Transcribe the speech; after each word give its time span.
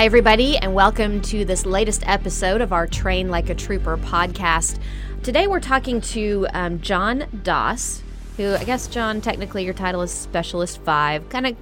Hi, 0.00 0.06
everybody, 0.06 0.56
and 0.56 0.72
welcome 0.72 1.20
to 1.20 1.44
this 1.44 1.66
latest 1.66 2.08
episode 2.08 2.62
of 2.62 2.72
our 2.72 2.86
Train 2.86 3.28
Like 3.28 3.50
a 3.50 3.54
Trooper 3.54 3.98
podcast. 3.98 4.78
Today, 5.22 5.46
we're 5.46 5.60
talking 5.60 6.00
to 6.00 6.46
um, 6.54 6.80
John 6.80 7.26
Doss, 7.42 8.02
who 8.38 8.54
I 8.54 8.64
guess, 8.64 8.86
John, 8.86 9.20
technically 9.20 9.62
your 9.62 9.74
title 9.74 10.00
is 10.00 10.10
Specialist 10.10 10.80
5. 10.84 11.28
Kind 11.28 11.48
of 11.48 11.56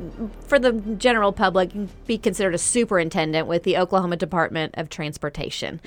for 0.47 0.61
the 0.61 0.71
general 0.99 1.33
public, 1.33 1.73
be 2.07 2.17
considered 2.17 2.55
a 2.55 2.59
superintendent 2.59 3.49
with 3.49 3.65
the 3.65 3.77
Oklahoma 3.77 4.15
Department 4.15 4.73
of 4.77 4.89
Transportation. 4.89 5.81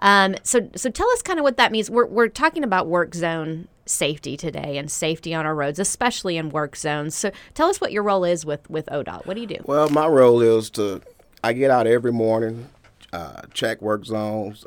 Um, 0.00 0.34
so, 0.42 0.68
so 0.74 0.90
tell 0.90 1.08
us 1.10 1.22
kind 1.22 1.38
of 1.38 1.44
what 1.44 1.58
that 1.58 1.70
means. 1.70 1.90
We're, 1.90 2.06
we're 2.06 2.26
talking 2.26 2.64
about 2.64 2.88
work 2.88 3.14
zone 3.14 3.68
safety 3.86 4.36
today 4.36 4.78
and 4.78 4.90
safety 4.90 5.32
on 5.32 5.46
our 5.46 5.54
roads, 5.54 5.78
especially 5.78 6.38
in 6.38 6.48
work 6.48 6.74
zones. 6.74 7.14
So, 7.14 7.30
tell 7.52 7.68
us 7.68 7.80
what 7.80 7.92
your 7.92 8.02
role 8.02 8.24
is 8.24 8.44
with 8.44 8.68
with 8.68 8.86
ODOT. 8.86 9.26
What 9.26 9.34
do 9.34 9.40
you 9.40 9.46
do? 9.46 9.58
Well, 9.64 9.88
my 9.90 10.08
role 10.08 10.40
is 10.40 10.70
to 10.70 11.00
I 11.44 11.52
get 11.52 11.70
out 11.70 11.86
every 11.86 12.10
morning, 12.10 12.70
uh, 13.12 13.42
check 13.52 13.82
work 13.82 14.06
zones. 14.06 14.64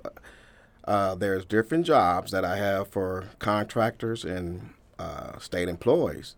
Uh, 0.84 1.16
there's 1.16 1.44
different 1.44 1.88
jobs 1.88 2.30
that 2.30 2.46
I 2.46 2.58
have 2.58 2.90
for 2.90 3.30
contractors 3.40 4.24
and 4.24 4.70
uh, 5.00 5.40
state 5.40 5.70
employees. 5.70 6.36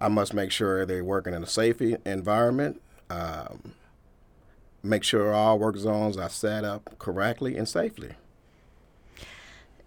I 0.00 0.06
must 0.06 0.32
make 0.32 0.52
sure 0.52 0.86
they're 0.86 1.02
working 1.02 1.34
in 1.34 1.42
a 1.42 1.46
safe 1.48 1.80
environment. 1.80 2.80
Um, 3.10 3.74
make 4.80 5.02
sure 5.02 5.34
all 5.34 5.58
work 5.58 5.76
zones 5.76 6.16
are 6.16 6.28
set 6.28 6.64
up 6.64 6.96
correctly 7.00 7.56
and 7.56 7.68
safely. 7.68 8.12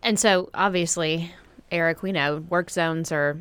And 0.04 0.20
so, 0.20 0.50
obviously, 0.54 1.32
Eric, 1.72 2.04
we 2.04 2.12
know 2.12 2.40
work 2.50 2.70
zones 2.70 3.10
are 3.10 3.38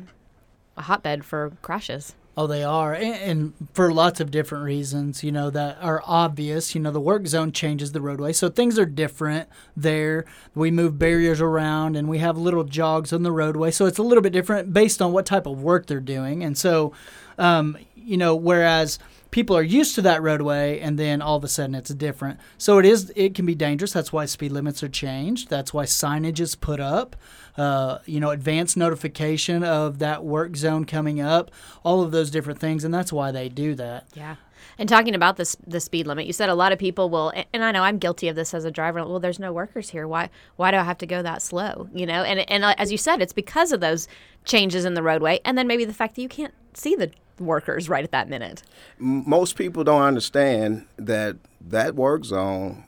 a 0.77 0.83
hotbed 0.83 1.25
for 1.25 1.51
crashes. 1.61 2.15
Oh, 2.37 2.47
they 2.47 2.65
are, 2.65 2.93
and, 2.93 3.15
and, 3.15 3.53
for 3.73 3.93
lots 3.93 4.19
of 4.19 4.29
different 4.29 4.65
reasons, 4.65 5.23
you 5.23 5.31
know, 5.31 5.49
that 5.51 5.77
are 5.79 6.03
obvious. 6.05 6.75
You 6.75 6.81
know, 6.81 6.91
the 6.91 6.99
work 6.99 7.27
zone 7.27 7.53
changes 7.53 7.93
the 7.93 8.01
roadway, 8.01 8.33
so 8.33 8.49
things 8.49 8.77
are 8.77 8.85
different 8.85 9.47
there. 9.77 10.25
We 10.53 10.69
move 10.69 10.99
barriers 10.99 11.39
around, 11.39 11.95
and 11.95 12.09
we 12.09 12.17
have 12.17 12.37
little 12.37 12.65
jogs 12.65 13.13
on 13.13 13.23
the 13.23 13.31
roadway, 13.31 13.71
so 13.71 13.85
it's 13.85 13.99
a 13.99 14.03
little 14.03 14.21
bit 14.21 14.33
different 14.33 14.73
based 14.73 15.01
on 15.01 15.13
what 15.13 15.25
type 15.25 15.45
of 15.45 15.63
work 15.63 15.85
they're 15.85 16.01
doing. 16.01 16.43
And 16.43 16.57
so, 16.57 16.91
um, 17.37 17.77
you 17.95 18.17
know, 18.17 18.35
whereas 18.35 18.99
people 19.35 19.57
are 19.57 19.61
used 19.61 19.95
to 19.95 20.01
that 20.01 20.21
roadway 20.21 20.79
and 20.79 20.97
then 20.97 21.21
all 21.21 21.35
of 21.35 21.43
a 21.43 21.47
sudden 21.49 21.75
it's 21.75 21.93
different. 21.93 22.39
So 22.57 22.79
it 22.79 22.85
is 22.85 23.11
it 23.17 23.35
can 23.35 23.45
be 23.45 23.53
dangerous. 23.53 23.91
That's 23.91 24.13
why 24.13 24.27
speed 24.27 24.53
limits 24.53 24.81
are 24.81 24.87
changed. 24.87 25.49
That's 25.49 25.73
why 25.73 25.83
signage 25.83 26.39
is 26.39 26.55
put 26.55 26.79
up. 26.79 27.17
Uh, 27.57 27.99
you 28.05 28.21
know 28.21 28.29
advance 28.29 28.77
notification 28.77 29.61
of 29.61 29.99
that 29.99 30.23
work 30.23 30.55
zone 30.55 30.85
coming 30.85 31.19
up 31.19 31.51
all 31.83 32.01
of 32.01 32.11
those 32.11 32.29
different 32.31 32.59
things 32.59 32.83
and 32.85 32.93
that's 32.93 33.11
why 33.11 33.31
they 33.31 33.49
do 33.49 33.75
that. 33.75 34.07
Yeah 34.13 34.35
and 34.77 34.89
talking 34.89 35.15
about 35.15 35.37
this 35.37 35.55
the 35.65 35.79
speed 35.79 36.07
limit, 36.07 36.25
you 36.25 36.33
said 36.33 36.49
a 36.49 36.55
lot 36.55 36.71
of 36.71 36.79
people 36.79 37.09
will, 37.09 37.31
and 37.53 37.63
I 37.63 37.71
know 37.71 37.83
I'm 37.83 37.97
guilty 37.97 38.27
of 38.27 38.35
this 38.35 38.53
as 38.53 38.65
a 38.65 38.71
driver. 38.71 39.03
Well, 39.05 39.19
there's 39.19 39.39
no 39.39 39.53
workers 39.53 39.89
here. 39.89 40.07
Why 40.07 40.29
why 40.55 40.71
do 40.71 40.77
I 40.77 40.83
have 40.83 40.97
to 40.99 41.05
go 41.05 41.21
that 41.21 41.41
slow? 41.41 41.89
You 41.93 42.05
know, 42.05 42.23
and 42.23 42.39
and 42.49 42.63
uh, 42.63 42.75
as 42.77 42.91
you 42.91 42.97
said, 42.97 43.21
it's 43.21 43.33
because 43.33 43.71
of 43.71 43.79
those 43.79 44.07
changes 44.43 44.85
in 44.85 44.93
the 44.93 45.03
roadway, 45.03 45.39
and 45.45 45.57
then 45.57 45.67
maybe 45.67 45.85
the 45.85 45.93
fact 45.93 46.15
that 46.15 46.21
you 46.21 46.29
can't 46.29 46.53
see 46.73 46.95
the 46.95 47.11
workers 47.39 47.89
right 47.89 48.03
at 48.03 48.11
that 48.11 48.29
minute. 48.29 48.63
Most 48.97 49.57
people 49.57 49.83
don't 49.83 50.01
understand 50.01 50.85
that 50.97 51.37
that 51.61 51.95
work 51.95 52.25
zone 52.25 52.85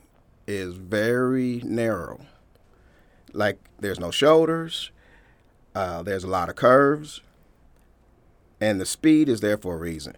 is 0.47 0.75
very 0.75 1.61
narrow. 1.63 2.21
Like 3.33 3.57
there's 3.79 3.99
no 3.99 4.11
shoulders, 4.11 4.91
uh, 5.75 6.01
there's 6.03 6.23
a 6.23 6.29
lot 6.29 6.49
of 6.49 6.55
curves, 6.55 7.21
and 8.59 8.79
the 8.79 8.85
speed 8.85 9.29
is 9.29 9.41
there 9.41 9.57
for 9.57 9.75
a 9.75 9.77
reason. 9.77 10.15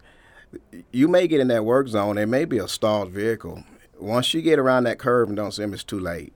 You 0.91 1.07
may 1.07 1.27
get 1.27 1.39
in 1.39 1.47
that 1.49 1.65
work 1.65 1.87
zone, 1.87 2.15
there 2.15 2.27
may 2.27 2.45
be 2.45 2.57
a 2.57 2.67
stalled 2.67 3.11
vehicle. 3.11 3.63
Once 3.99 4.33
you 4.33 4.41
get 4.41 4.59
around 4.59 4.85
that 4.85 4.97
curve 4.97 5.27
and 5.27 5.35
don't 5.35 5.51
see 5.51 5.61
them, 5.61 5.73
it's 5.73 5.83
too 5.83 5.99
late. 5.99 6.33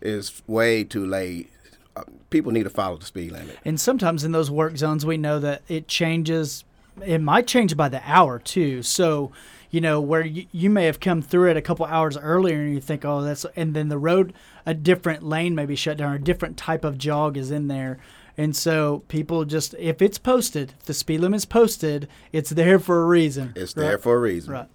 It's 0.00 0.42
way 0.46 0.84
too 0.84 1.06
late 1.06 1.50
uh, 1.96 2.02
people 2.30 2.52
need 2.52 2.64
to 2.64 2.70
follow 2.70 2.96
the 2.96 3.06
speed 3.06 3.32
limit. 3.32 3.58
And 3.64 3.78
sometimes 3.80 4.24
in 4.24 4.32
those 4.32 4.50
work 4.50 4.76
zones, 4.76 5.06
we 5.06 5.16
know 5.16 5.38
that 5.38 5.62
it 5.68 5.86
changes 5.88 6.64
it 7.02 7.20
might 7.20 7.46
change 7.46 7.76
by 7.76 7.88
the 7.88 8.00
hour 8.04 8.38
too. 8.38 8.82
So, 8.82 9.32
you 9.70 9.80
know, 9.80 10.00
where 10.00 10.24
you, 10.24 10.46
you 10.52 10.70
may 10.70 10.84
have 10.84 11.00
come 11.00 11.22
through 11.22 11.50
it 11.50 11.56
a 11.56 11.62
couple 11.62 11.86
hours 11.86 12.16
earlier 12.16 12.60
and 12.60 12.74
you 12.74 12.80
think, 12.80 13.04
oh, 13.04 13.22
that's, 13.22 13.44
and 13.56 13.74
then 13.74 13.88
the 13.88 13.98
road, 13.98 14.32
a 14.64 14.74
different 14.74 15.22
lane 15.22 15.54
may 15.54 15.66
be 15.66 15.76
shut 15.76 15.96
down, 15.96 16.12
or 16.12 16.16
a 16.16 16.20
different 16.20 16.56
type 16.56 16.84
of 16.84 16.98
jog 16.98 17.36
is 17.36 17.50
in 17.50 17.68
there. 17.68 17.98
And 18.36 18.56
so 18.56 19.04
people 19.08 19.44
just, 19.44 19.74
if 19.74 20.02
it's 20.02 20.18
posted, 20.18 20.74
if 20.80 20.86
the 20.86 20.94
speed 20.94 21.20
limit 21.20 21.38
is 21.38 21.44
posted, 21.44 22.08
it's 22.32 22.50
there 22.50 22.78
for 22.78 23.02
a 23.02 23.06
reason. 23.06 23.52
It's 23.54 23.76
right? 23.76 23.82
there 23.82 23.98
for 23.98 24.16
a 24.16 24.18
reason. 24.18 24.52
Right. 24.52 24.68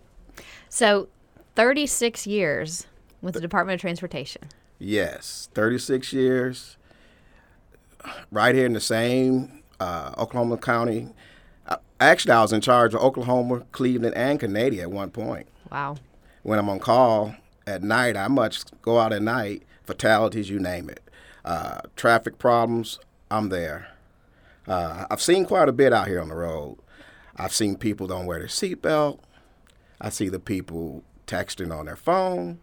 So 0.69 1.09
36 1.55 2.25
years 2.25 2.87
with 3.21 3.33
the 3.33 3.41
Department 3.41 3.75
of 3.75 3.81
Transportation. 3.81 4.43
Yes, 4.77 5.49
36 5.53 6.13
years. 6.13 6.77
Right 8.31 8.55
here 8.55 8.65
in 8.65 8.73
the 8.73 8.79
same 8.79 9.61
uh, 9.81 10.13
Oklahoma 10.17 10.57
County 10.57 11.09
Actually, 12.01 12.31
I 12.31 12.41
was 12.41 12.53
in 12.53 12.61
charge 12.61 12.93
of 12.93 13.01
Oklahoma, 13.01 13.65
Cleveland, 13.73 14.15
and 14.15 14.39
Canadian 14.39 14.83
at 14.83 14.91
one 14.91 15.11
point. 15.11 15.47
Wow. 15.69 15.97
When 16.43 16.57
I'm 16.57 16.69
on 16.69 16.79
call 16.79 17.35
at 17.67 17.83
night, 17.83 18.15
I 18.15 18.29
must 18.29 18.73
go 18.81 18.99
out 18.99 19.11
at 19.11 19.21
night, 19.21 19.63
fatalities, 19.83 20.49
you 20.49 20.59
name 20.59 20.89
it. 20.89 21.01
Uh, 21.43 21.81
traffic 21.97 22.37
problems, 22.37 22.99
I'm 23.31 23.49
there. 23.49 23.87
Uh, 24.67 25.05
I've 25.09 25.21
seen 25.21 25.45
quite 25.45 25.69
a 25.69 25.73
bit 25.73 25.93
out 25.93 26.07
here 26.07 26.21
on 26.21 26.29
the 26.29 26.35
road. 26.35 26.77
I've 27.35 27.53
seen 27.53 27.75
people 27.75 28.07
don't 28.07 28.25
wear 28.25 28.39
their 28.39 28.47
seatbelt. 28.47 29.19
I 30.01 30.09
see 30.09 30.29
the 30.29 30.39
people 30.39 31.03
texting 31.27 31.75
on 31.77 31.85
their 31.85 31.95
phone. 31.95 32.59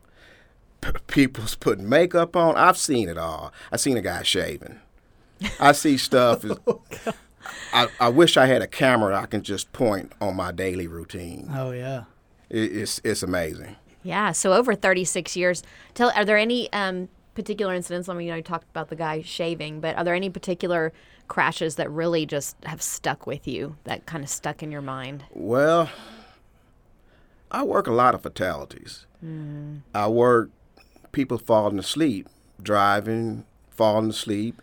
P- 0.81 0.91
people's 1.07 1.55
putting 1.55 1.89
makeup 1.89 2.37
on. 2.37 2.57
I've 2.57 2.77
seen 2.77 3.09
it 3.09 3.19
all. 3.19 3.53
I've 3.73 3.81
seen 3.81 3.97
a 3.97 4.03
guy 4.03 4.23
shaving. 4.23 4.81
I 5.59 5.73
see 5.73 5.97
stuff. 5.97 6.45
oh, 6.67 6.83
I, 7.73 7.89
I 8.01 8.09
wish 8.09 8.37
I 8.37 8.47
had 8.47 8.63
a 8.63 8.67
camera 8.67 9.17
I 9.17 9.27
can 9.27 9.43
just 9.43 9.73
point 9.73 10.13
on 10.21 10.37
my 10.37 10.53
daily 10.53 10.87
routine. 10.87 11.51
Oh 11.55 11.71
yeah, 11.71 12.05
it, 12.51 12.77
it's 12.77 13.01
it's 13.05 13.23
amazing. 13.23 13.77
Yeah. 14.03 14.33
So 14.33 14.53
over 14.53 14.75
36 14.75 15.37
years, 15.37 15.63
tell 15.95 16.11
are 16.15 16.25
there 16.25 16.37
any 16.37 16.73
um, 16.73 17.09
particular 17.37 17.75
incidents? 17.75 18.09
I 18.09 18.15
mean, 18.15 18.27
you 18.27 18.33
know, 18.33 18.37
you 18.37 18.43
talked 18.43 18.69
about 18.71 18.89
the 18.89 18.97
guy 18.97 19.23
shaving, 19.23 19.81
but 19.81 19.97
are 19.97 20.03
there 20.03 20.15
any 20.15 20.31
particular 20.31 20.93
crashes 21.29 21.77
that 21.77 21.91
really 21.91 22.27
just 22.27 22.57
have 22.65 22.83
stuck 22.83 23.27
with 23.27 23.47
you, 23.47 23.77
that 23.85 24.07
kind 24.07 24.25
of 24.25 24.31
stuck 24.31 24.63
in 24.63 24.73
your 24.73 24.83
mind? 24.83 25.25
Well, 25.31 25.91
I 27.51 27.63
work 27.63 27.87
a 27.87 27.93
lot 27.93 28.15
of 28.15 28.23
fatalities. 28.23 29.07
Mm. 29.25 29.83
I 29.95 30.09
work 30.09 30.51
people 31.13 31.39
falling 31.39 31.79
asleep, 31.79 32.29
driving, 32.61 33.45
falling 33.71 34.11
asleep 34.11 34.61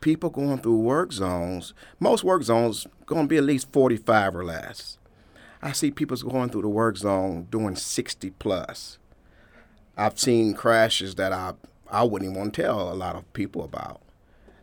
people 0.00 0.30
going 0.30 0.58
through 0.58 0.78
work 0.78 1.12
zones, 1.12 1.74
most 1.98 2.22
work 2.22 2.42
zones 2.42 2.86
going 3.06 3.22
to 3.22 3.28
be 3.28 3.38
at 3.38 3.44
least 3.44 3.72
45 3.72 4.36
or 4.36 4.44
less. 4.44 4.98
I 5.62 5.72
see 5.72 5.90
people 5.90 6.16
going 6.18 6.50
through 6.50 6.62
the 6.62 6.68
work 6.68 6.96
zone 6.96 7.48
doing 7.50 7.76
60 7.76 8.30
plus. 8.38 8.98
I've 9.96 10.18
seen 10.18 10.54
crashes 10.54 11.14
that 11.16 11.32
I 11.32 11.54
I 11.90 12.02
wouldn't 12.02 12.30
even 12.30 12.38
want 12.40 12.54
to 12.54 12.62
tell 12.62 12.92
a 12.92 12.94
lot 12.94 13.16
of 13.16 13.32
people 13.32 13.64
about. 13.64 14.00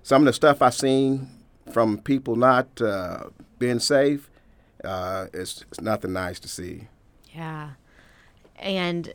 Some 0.01 0.23
of 0.23 0.25
the 0.25 0.33
stuff 0.33 0.61
I've 0.61 0.73
seen 0.73 1.29
from 1.71 1.97
people 1.97 2.35
not 2.35 2.81
uh, 2.81 3.25
being 3.57 3.79
safe, 3.79 4.29
uh, 4.83 5.27
it's, 5.33 5.63
it's 5.69 5.81
nothing 5.81 6.13
nice 6.13 6.39
to 6.41 6.47
see. 6.47 6.87
Yeah, 7.33 7.71
and 8.57 9.13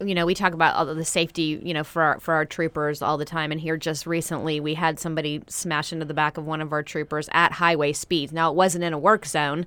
you 0.00 0.14
know, 0.14 0.24
we 0.24 0.34
talk 0.34 0.54
about 0.54 0.74
all 0.76 0.86
the 0.86 1.04
safety, 1.04 1.60
you 1.62 1.74
know, 1.74 1.84
for 1.84 2.02
our, 2.02 2.20
for 2.20 2.34
our 2.34 2.44
troopers 2.44 3.02
all 3.02 3.18
the 3.18 3.24
time. 3.24 3.52
And 3.52 3.60
here, 3.60 3.76
just 3.76 4.06
recently, 4.06 4.58
we 4.58 4.74
had 4.74 4.98
somebody 4.98 5.42
smash 5.46 5.92
into 5.92 6.06
the 6.06 6.14
back 6.14 6.38
of 6.38 6.46
one 6.46 6.60
of 6.60 6.72
our 6.72 6.82
troopers 6.82 7.28
at 7.32 7.52
highway 7.52 7.92
speeds. 7.92 8.32
Now, 8.32 8.50
it 8.50 8.56
wasn't 8.56 8.84
in 8.84 8.92
a 8.92 8.98
work 8.98 9.26
zone, 9.26 9.66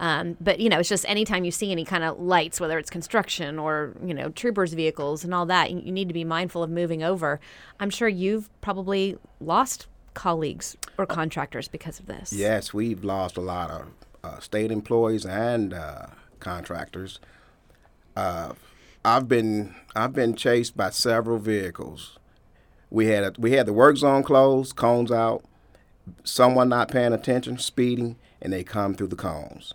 um, 0.00 0.36
but 0.40 0.58
you 0.58 0.68
know, 0.68 0.78
it's 0.78 0.88
just 0.88 1.04
anytime 1.08 1.44
you 1.44 1.50
see 1.50 1.70
any 1.70 1.84
kind 1.84 2.02
of 2.02 2.18
lights, 2.18 2.60
whether 2.60 2.78
it's 2.78 2.90
construction 2.90 3.58
or 3.58 3.92
you 4.04 4.14
know, 4.14 4.30
troopers' 4.30 4.72
vehicles 4.72 5.22
and 5.22 5.34
all 5.34 5.46
that, 5.46 5.70
you, 5.70 5.92
need 5.92 6.08
to 6.08 6.14
be 6.14 6.24
mindful 6.24 6.62
of 6.62 6.70
moving 6.70 7.02
over. 7.02 7.38
I'm 7.78 7.90
sure 7.90 8.08
you've 8.08 8.48
probably 8.60 9.16
lost 9.40 9.86
colleagues 10.14 10.76
or 10.98 11.06
contractors 11.06 11.68
because 11.68 12.00
of 12.00 12.06
this. 12.06 12.32
Yes, 12.32 12.72
we've 12.72 13.04
lost 13.04 13.36
a 13.36 13.40
lot 13.40 13.70
of 13.70 13.86
uh, 14.24 14.38
state 14.40 14.72
employees 14.72 15.26
and 15.26 15.74
uh, 15.74 16.06
contractors. 16.40 17.20
Uh, 18.16 18.54
I've 19.04 19.28
been 19.28 19.74
I've 19.94 20.14
been 20.14 20.34
chased 20.34 20.76
by 20.76 20.90
several 20.90 21.38
vehicles. 21.38 22.18
We 22.90 23.06
had 23.06 23.24
a, 23.24 23.32
we 23.38 23.52
had 23.52 23.66
the 23.66 23.72
work 23.72 23.98
zone 23.98 24.22
closed, 24.22 24.76
cones 24.76 25.12
out, 25.12 25.44
someone 26.22 26.70
not 26.70 26.90
paying 26.90 27.12
attention, 27.12 27.58
speeding, 27.58 28.16
and 28.40 28.52
they 28.52 28.64
come 28.64 28.94
through 28.94 29.08
the 29.08 29.16
cones. 29.16 29.74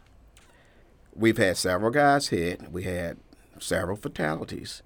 We've 1.16 1.38
had 1.38 1.58
several 1.58 1.92
guys 1.92 2.30
hit. 2.30 2.72
We 2.72 2.84
had 2.84 3.18
several 3.60 3.98
fatalities. 3.98 4.82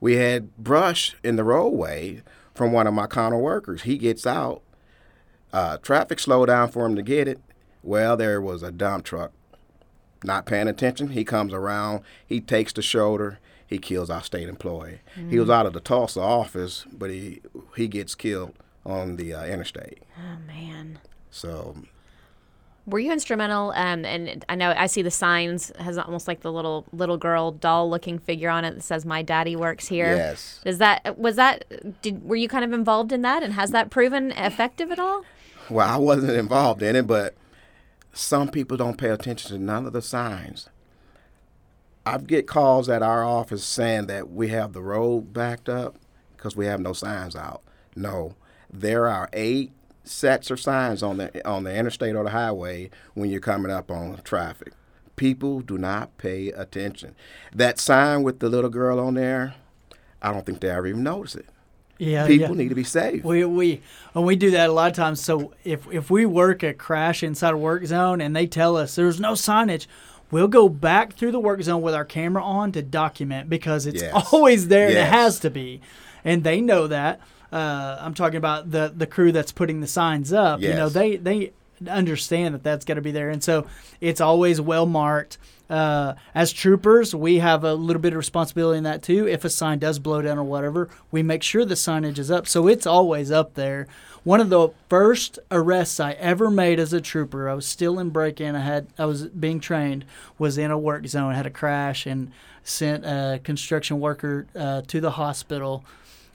We 0.00 0.16
had 0.16 0.54
brush 0.58 1.16
in 1.22 1.36
the 1.36 1.44
roadway 1.44 2.22
from 2.54 2.72
one 2.72 2.86
of 2.86 2.94
my 2.94 3.06
counter 3.06 3.38
workers. 3.38 3.82
He 3.82 3.96
gets 3.96 4.26
out. 4.26 4.62
Uh, 5.52 5.78
traffic 5.78 6.18
slowed 6.18 6.48
down 6.48 6.70
for 6.70 6.84
him 6.84 6.96
to 6.96 7.02
get 7.02 7.28
it. 7.28 7.40
Well, 7.82 8.16
there 8.16 8.40
was 8.40 8.62
a 8.62 8.72
dump 8.72 9.04
truck 9.04 9.32
not 10.24 10.46
paying 10.46 10.68
attention. 10.68 11.08
He 11.08 11.24
comes 11.24 11.52
around. 11.52 12.02
He 12.26 12.40
takes 12.40 12.72
the 12.72 12.82
shoulder 12.82 13.38
he 13.72 13.78
kills 13.78 14.10
our 14.10 14.22
state 14.22 14.48
employee. 14.48 15.00
He 15.30 15.38
was 15.38 15.50
out 15.50 15.66
of 15.66 15.72
the 15.72 15.80
Tulsa 15.80 16.20
office, 16.20 16.84
but 16.92 17.10
he 17.10 17.40
he 17.76 17.88
gets 17.88 18.14
killed 18.14 18.52
on 18.84 19.16
the 19.16 19.34
uh, 19.34 19.44
interstate. 19.46 20.02
Oh 20.18 20.38
man. 20.46 20.98
So 21.30 21.76
Were 22.84 22.98
you 22.98 23.12
instrumental? 23.12 23.70
Um, 23.76 24.04
and 24.04 24.44
I 24.48 24.54
know 24.56 24.74
I 24.76 24.86
see 24.86 25.02
the 25.02 25.10
signs 25.10 25.70
has 25.78 25.96
almost 25.98 26.26
like 26.28 26.40
the 26.40 26.52
little 26.52 26.84
little 26.92 27.16
girl 27.16 27.52
doll 27.52 27.88
looking 27.88 28.18
figure 28.18 28.50
on 28.50 28.64
it 28.64 28.74
that 28.74 28.82
says 28.82 29.06
"My 29.06 29.22
daddy 29.22 29.56
works 29.56 29.86
here." 29.88 30.14
yes, 30.16 30.60
Is 30.64 30.78
that 30.78 31.16
was 31.18 31.36
that? 31.36 31.64
Did 32.02 32.24
were 32.24 32.36
you 32.36 32.48
kind 32.48 32.64
of 32.64 32.72
involved 32.72 33.12
in 33.12 33.22
that? 33.22 33.42
And 33.42 33.54
has 33.54 33.70
that 33.70 33.90
proven 33.90 34.32
effective 34.32 34.90
at 34.90 34.98
all? 34.98 35.24
well, 35.70 35.88
I 35.88 35.96
wasn't 35.96 36.32
involved 36.32 36.82
in 36.82 36.96
it, 36.96 37.06
but 37.06 37.34
some 38.12 38.48
people 38.48 38.76
don't 38.76 38.98
pay 38.98 39.08
attention 39.08 39.52
to 39.52 39.58
none 39.58 39.86
of 39.86 39.92
the 39.92 40.02
signs. 40.02 40.68
I 42.04 42.18
get 42.18 42.46
calls 42.46 42.88
at 42.88 43.02
our 43.02 43.24
office 43.24 43.64
saying 43.64 44.06
that 44.06 44.30
we 44.30 44.48
have 44.48 44.72
the 44.72 44.82
road 44.82 45.32
backed 45.32 45.68
up 45.68 45.96
because 46.36 46.56
we 46.56 46.66
have 46.66 46.80
no 46.80 46.92
signs 46.92 47.36
out. 47.36 47.62
No, 47.94 48.34
there 48.72 49.06
are 49.08 49.28
eight 49.32 49.72
sets 50.04 50.50
of 50.50 50.58
signs 50.60 51.02
on 51.02 51.18
the 51.18 51.48
on 51.48 51.62
the 51.64 51.74
interstate 51.74 52.16
or 52.16 52.24
the 52.24 52.30
highway 52.30 52.90
when 53.14 53.30
you're 53.30 53.40
coming 53.40 53.70
up 53.70 53.90
on 53.90 54.20
traffic. 54.24 54.72
People 55.14 55.60
do 55.60 55.78
not 55.78 56.16
pay 56.18 56.48
attention. 56.48 57.14
That 57.54 57.78
sign 57.78 58.22
with 58.22 58.40
the 58.40 58.48
little 58.48 58.70
girl 58.70 58.98
on 58.98 59.14
there, 59.14 59.54
I 60.20 60.32
don't 60.32 60.44
think 60.44 60.60
they 60.60 60.70
ever 60.70 60.86
even 60.88 61.02
notice 61.02 61.36
it. 61.36 61.46
Yeah, 61.98 62.26
People 62.26 62.48
yeah. 62.48 62.62
need 62.62 62.68
to 62.70 62.74
be 62.74 62.82
safe. 62.82 63.22
We 63.22 63.44
we 63.44 63.80
and 64.14 64.24
we 64.24 64.34
do 64.34 64.50
that 64.52 64.68
a 64.68 64.72
lot 64.72 64.90
of 64.90 64.96
times. 64.96 65.20
So 65.20 65.52
if 65.62 65.86
if 65.92 66.10
we 66.10 66.26
work 66.26 66.64
a 66.64 66.74
crash 66.74 67.22
inside 67.22 67.54
a 67.54 67.56
work 67.56 67.84
zone 67.86 68.20
and 68.20 68.34
they 68.34 68.48
tell 68.48 68.76
us 68.76 68.96
there's 68.96 69.20
no 69.20 69.32
signage, 69.34 69.86
we'll 70.32 70.48
go 70.48 70.68
back 70.68 71.12
through 71.12 71.30
the 71.30 71.38
work 71.38 71.62
zone 71.62 71.80
with 71.82 71.94
our 71.94 72.04
camera 72.04 72.42
on 72.42 72.72
to 72.72 72.82
document 72.82 73.48
because 73.48 73.86
it's 73.86 74.02
Yes. 74.02 74.28
always 74.32 74.66
there 74.66 74.88
and 74.88 74.96
it 74.96 75.06
has 75.06 75.38
to 75.40 75.50
be, 75.50 75.80
and 76.24 76.42
they 76.42 76.60
know 76.60 76.88
that. 76.88 77.20
Uh, 77.52 77.98
I'm 78.00 78.14
talking 78.14 78.38
about 78.38 78.70
the 78.72 78.92
the 78.96 79.06
crew 79.06 79.30
that's 79.30 79.52
putting 79.52 79.80
the 79.80 79.86
signs 79.86 80.32
up. 80.32 80.60
You 80.60 80.74
know 80.74 80.88
they 80.88 81.16
they 81.16 81.52
understand 81.88 82.54
that 82.54 82.62
that's 82.62 82.84
got 82.84 82.94
to 82.94 83.00
be 83.02 83.10
there, 83.12 83.30
and 83.30 83.42
so 83.44 83.66
it's 84.00 84.20
always 84.20 84.60
well 84.60 84.86
marked. 84.86 85.38
Uh, 85.70 86.14
as 86.34 86.52
troopers, 86.52 87.14
we 87.14 87.38
have 87.38 87.64
a 87.64 87.72
little 87.74 88.00
bit 88.02 88.12
of 88.12 88.18
responsibility 88.18 88.76
in 88.78 88.84
that 88.84 89.02
too. 89.02 89.26
If 89.26 89.44
a 89.44 89.50
sign 89.50 89.78
does 89.78 89.98
blow 89.98 90.20
down 90.20 90.38
or 90.38 90.44
whatever, 90.44 90.90
we 91.10 91.22
make 91.22 91.42
sure 91.42 91.64
the 91.64 91.74
signage 91.76 92.18
is 92.18 92.30
up, 92.30 92.46
so 92.46 92.68
it's 92.68 92.86
always 92.86 93.30
up 93.30 93.54
there. 93.54 93.86
One 94.24 94.40
of 94.40 94.50
the 94.50 94.68
first 94.88 95.40
arrests 95.50 95.98
I 95.98 96.12
ever 96.12 96.48
made 96.48 96.78
as 96.78 96.92
a 96.92 97.00
trooper, 97.00 97.48
I 97.48 97.54
was 97.54 97.66
still 97.66 97.98
in 97.98 98.10
break-in. 98.10 98.54
I 98.54 98.60
had 98.60 98.86
I 98.96 99.04
was 99.06 99.26
being 99.26 99.58
trained, 99.58 100.04
was 100.38 100.58
in 100.58 100.70
a 100.70 100.78
work 100.78 101.06
zone, 101.08 101.34
had 101.34 101.46
a 101.46 101.50
crash, 101.50 102.06
and 102.06 102.30
sent 102.62 103.04
a 103.04 103.40
construction 103.42 103.98
worker 103.98 104.46
uh, 104.54 104.82
to 104.82 105.00
the 105.00 105.12
hospital 105.12 105.84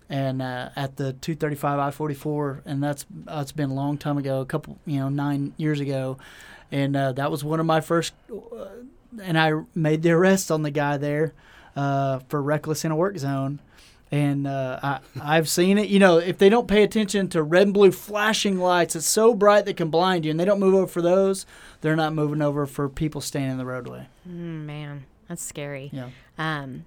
and 0.10 0.42
uh, 0.42 0.70
at 0.76 0.98
the 0.98 1.14
235 1.14 1.80
I-44, 1.80 2.62
and 2.66 2.82
that's 2.82 3.06
that's 3.10 3.52
been 3.52 3.70
a 3.70 3.74
long 3.74 3.98
time 3.98 4.18
ago, 4.18 4.42
a 4.42 4.46
couple, 4.46 4.78
you 4.86 5.00
know, 5.00 5.10
nine 5.10 5.54
years 5.58 5.80
ago, 5.80 6.18
and 6.72 6.96
uh, 6.96 7.12
that 7.14 7.30
was 7.30 7.44
one 7.44 7.60
of 7.60 7.66
my 7.66 7.82
first, 7.82 8.14
uh, 8.32 8.68
and 9.22 9.38
I 9.38 9.64
made 9.76 10.04
the 10.04 10.12
arrest 10.12 10.50
on 10.50 10.64
the 10.64 10.72
guy 10.72 10.98
there 10.98 11.34
uh, 11.76 12.20
for 12.30 12.42
reckless 12.42 12.86
in 12.86 12.92
a 12.92 12.96
work 12.96 13.18
zone. 13.18 13.60
And 14.12 14.48
uh, 14.48 14.80
I, 14.82 15.00
I've 15.22 15.50
seen 15.50 15.78
it. 15.78 15.90
You 15.90 16.00
know, 16.00 16.18
if 16.18 16.38
they 16.38 16.48
don't 16.48 16.68
pay 16.68 16.84
attention 16.84 17.28
to 17.30 17.44
red 17.44 17.64
and 17.64 17.74
blue 17.74 17.92
flashing 17.92 18.58
lights, 18.58 18.96
it's 18.96 19.06
so 19.06 19.34
bright 19.34 19.66
they 19.66 19.74
can 19.74 19.90
blind 19.90 20.24
you, 20.24 20.32
and 20.32 20.40
they 20.40 20.46
don't 20.46 20.60
move 20.60 20.76
over 20.76 20.88
for 20.88 21.02
those. 21.02 21.46
They're 21.82 21.96
not 21.96 22.14
moving 22.14 22.42
over 22.42 22.66
for 22.66 22.88
people 22.88 23.20
standing 23.20 23.52
in 23.52 23.58
the 23.58 23.66
roadway. 23.66 24.08
Mm, 24.28 24.66
man, 24.66 25.06
that's 25.28 25.44
scary. 25.44 25.90
Yeah. 25.92 26.10
Um, 26.38 26.86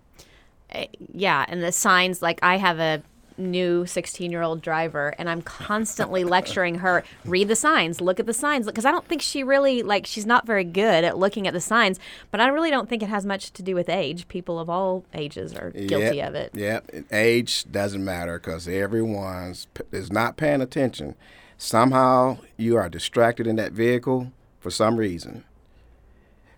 eh, 0.70 0.86
yeah, 1.12 1.44
and 1.46 1.62
the 1.62 1.72
signs 1.72 2.22
like 2.22 2.38
I 2.42 2.56
have 2.56 2.78
a 2.78 3.02
new 3.40 3.86
16 3.86 4.30
year 4.30 4.42
old 4.42 4.60
driver 4.62 5.14
and 5.18 5.28
i'm 5.28 5.42
constantly 5.42 6.22
lecturing 6.24 6.76
her 6.76 7.02
read 7.24 7.48
the 7.48 7.56
signs 7.56 8.00
look 8.00 8.20
at 8.20 8.26
the 8.26 8.32
signs 8.34 8.66
because 8.66 8.84
i 8.84 8.90
don't 8.92 9.06
think 9.06 9.22
she 9.22 9.42
really 9.42 9.82
like 9.82 10.06
she's 10.06 10.26
not 10.26 10.46
very 10.46 10.64
good 10.64 11.02
at 11.04 11.18
looking 11.18 11.46
at 11.46 11.52
the 11.54 11.60
signs 11.60 11.98
but 12.30 12.40
i 12.40 12.46
really 12.48 12.70
don't 12.70 12.88
think 12.88 13.02
it 13.02 13.08
has 13.08 13.24
much 13.26 13.50
to 13.52 13.62
do 13.62 13.74
with 13.74 13.88
age 13.88 14.28
people 14.28 14.58
of 14.58 14.68
all 14.70 15.04
ages 15.14 15.54
are 15.54 15.70
guilty 15.70 16.16
Yep, 16.18 16.28
of 16.28 16.34
it 16.34 16.50
Yep. 16.54 16.90
Age 17.12 17.64
doesn't 17.70 18.04
matter 18.04 18.38
because 18.38 18.68
everyone's 18.68 19.66
p- 19.74 19.82
is 19.92 20.12
not 20.12 20.36
paying 20.36 20.60
attention. 20.60 21.14
Somehow 21.56 22.38
you 22.56 22.76
are 22.76 22.88
distracted 22.88 23.46
in 23.46 23.56
that 23.56 23.72
vehicle 23.72 24.32
for 24.60 24.70
some 24.70 24.96
reason. 24.96 25.44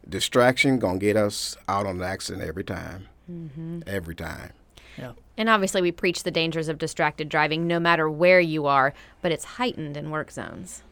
Distraction 0.09 0.79
gonna 0.79 0.99
get 0.99 1.17
us 1.17 1.57
out 1.69 1.87
on 1.87 1.97
an 1.97 2.03
accident 2.03 2.45
every 2.47 2.65
time. 2.65 3.09
Mm-hmm. 3.31 3.81
Every 3.87 4.15
time. 4.15 4.53
Yeah. 4.99 5.13
and 5.39 5.49
obviously 5.49 5.81
we 5.83 5.93
preach 5.93 6.23
the 6.23 6.31
dangers 6.31 6.69
of 6.69 6.79
distracted 6.79 7.29
driving 7.29 7.67
no 7.67 7.81
matter 7.81 8.09
where 8.11 8.41
you 8.41 8.67
are 8.67 8.93
but 9.21 9.33
it's 9.33 9.45
heightened 9.45 9.97
in 9.97 10.11
work 10.11 10.31
zones 10.31 10.83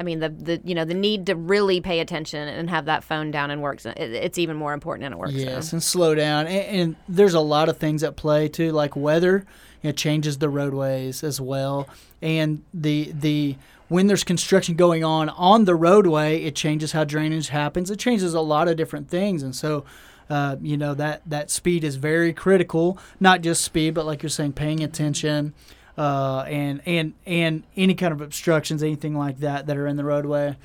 I 0.00 0.04
mean 0.04 0.20
the, 0.20 0.30
the 0.30 0.60
you 0.64 0.74
know 0.74 0.84
the 0.84 0.94
need 0.94 1.26
to 1.26 1.36
really 1.36 1.80
pay 1.80 2.00
attention 2.00 2.48
and 2.48 2.70
have 2.70 2.86
that 2.86 3.04
phone 3.04 3.30
down 3.30 3.50
in 3.50 3.60
work 3.60 3.78
zone. 3.80 3.92
It, 3.96 4.10
it's 4.12 4.38
even 4.38 4.56
more 4.56 4.72
important 4.72 5.04
in 5.06 5.12
a 5.12 5.18
work 5.18 5.30
Yes, 5.32 5.42
zone. 5.44 5.50
Yes, 5.54 5.72
and 5.74 5.82
slow 5.82 6.14
down. 6.14 6.46
And, 6.46 6.80
and 6.80 6.96
there's 7.08 7.34
a 7.34 7.40
lot 7.40 7.68
of 7.68 7.76
things 7.76 8.02
at 8.02 8.16
play 8.16 8.48
too, 8.48 8.72
like 8.72 8.96
weather. 8.96 9.44
It 9.82 9.96
changes 9.98 10.38
the 10.38 10.48
roadways 10.48 11.22
as 11.22 11.40
well, 11.42 11.88
and 12.22 12.62
the 12.72 13.12
the 13.14 13.56
when 13.88 14.06
there's 14.06 14.24
construction 14.24 14.76
going 14.76 15.04
on 15.04 15.28
on 15.28 15.66
the 15.66 15.74
roadway, 15.74 16.42
it 16.42 16.56
changes 16.56 16.92
how 16.92 17.04
drainage 17.04 17.48
happens. 17.48 17.90
It 17.90 17.98
changes 17.98 18.32
a 18.32 18.40
lot 18.40 18.68
of 18.68 18.76
different 18.76 19.08
things, 19.10 19.42
and 19.42 19.54
so. 19.54 19.84
Uh, 20.30 20.56
you 20.60 20.76
know 20.76 20.94
that 20.94 21.22
that 21.26 21.50
speed 21.50 21.84
is 21.84 21.96
very 21.96 22.32
critical. 22.32 22.98
Not 23.20 23.42
just 23.42 23.62
speed, 23.62 23.94
but 23.94 24.06
like 24.06 24.22
you're 24.22 24.30
saying, 24.30 24.52
paying 24.52 24.82
attention, 24.82 25.54
uh, 25.98 26.44
and 26.48 26.80
and 26.86 27.14
and 27.26 27.64
any 27.76 27.94
kind 27.94 28.12
of 28.12 28.20
obstructions, 28.20 28.82
anything 28.82 29.16
like 29.16 29.38
that 29.40 29.66
that 29.66 29.76
are 29.76 29.86
in 29.86 29.96
the 29.96 30.04
roadway. 30.04 30.56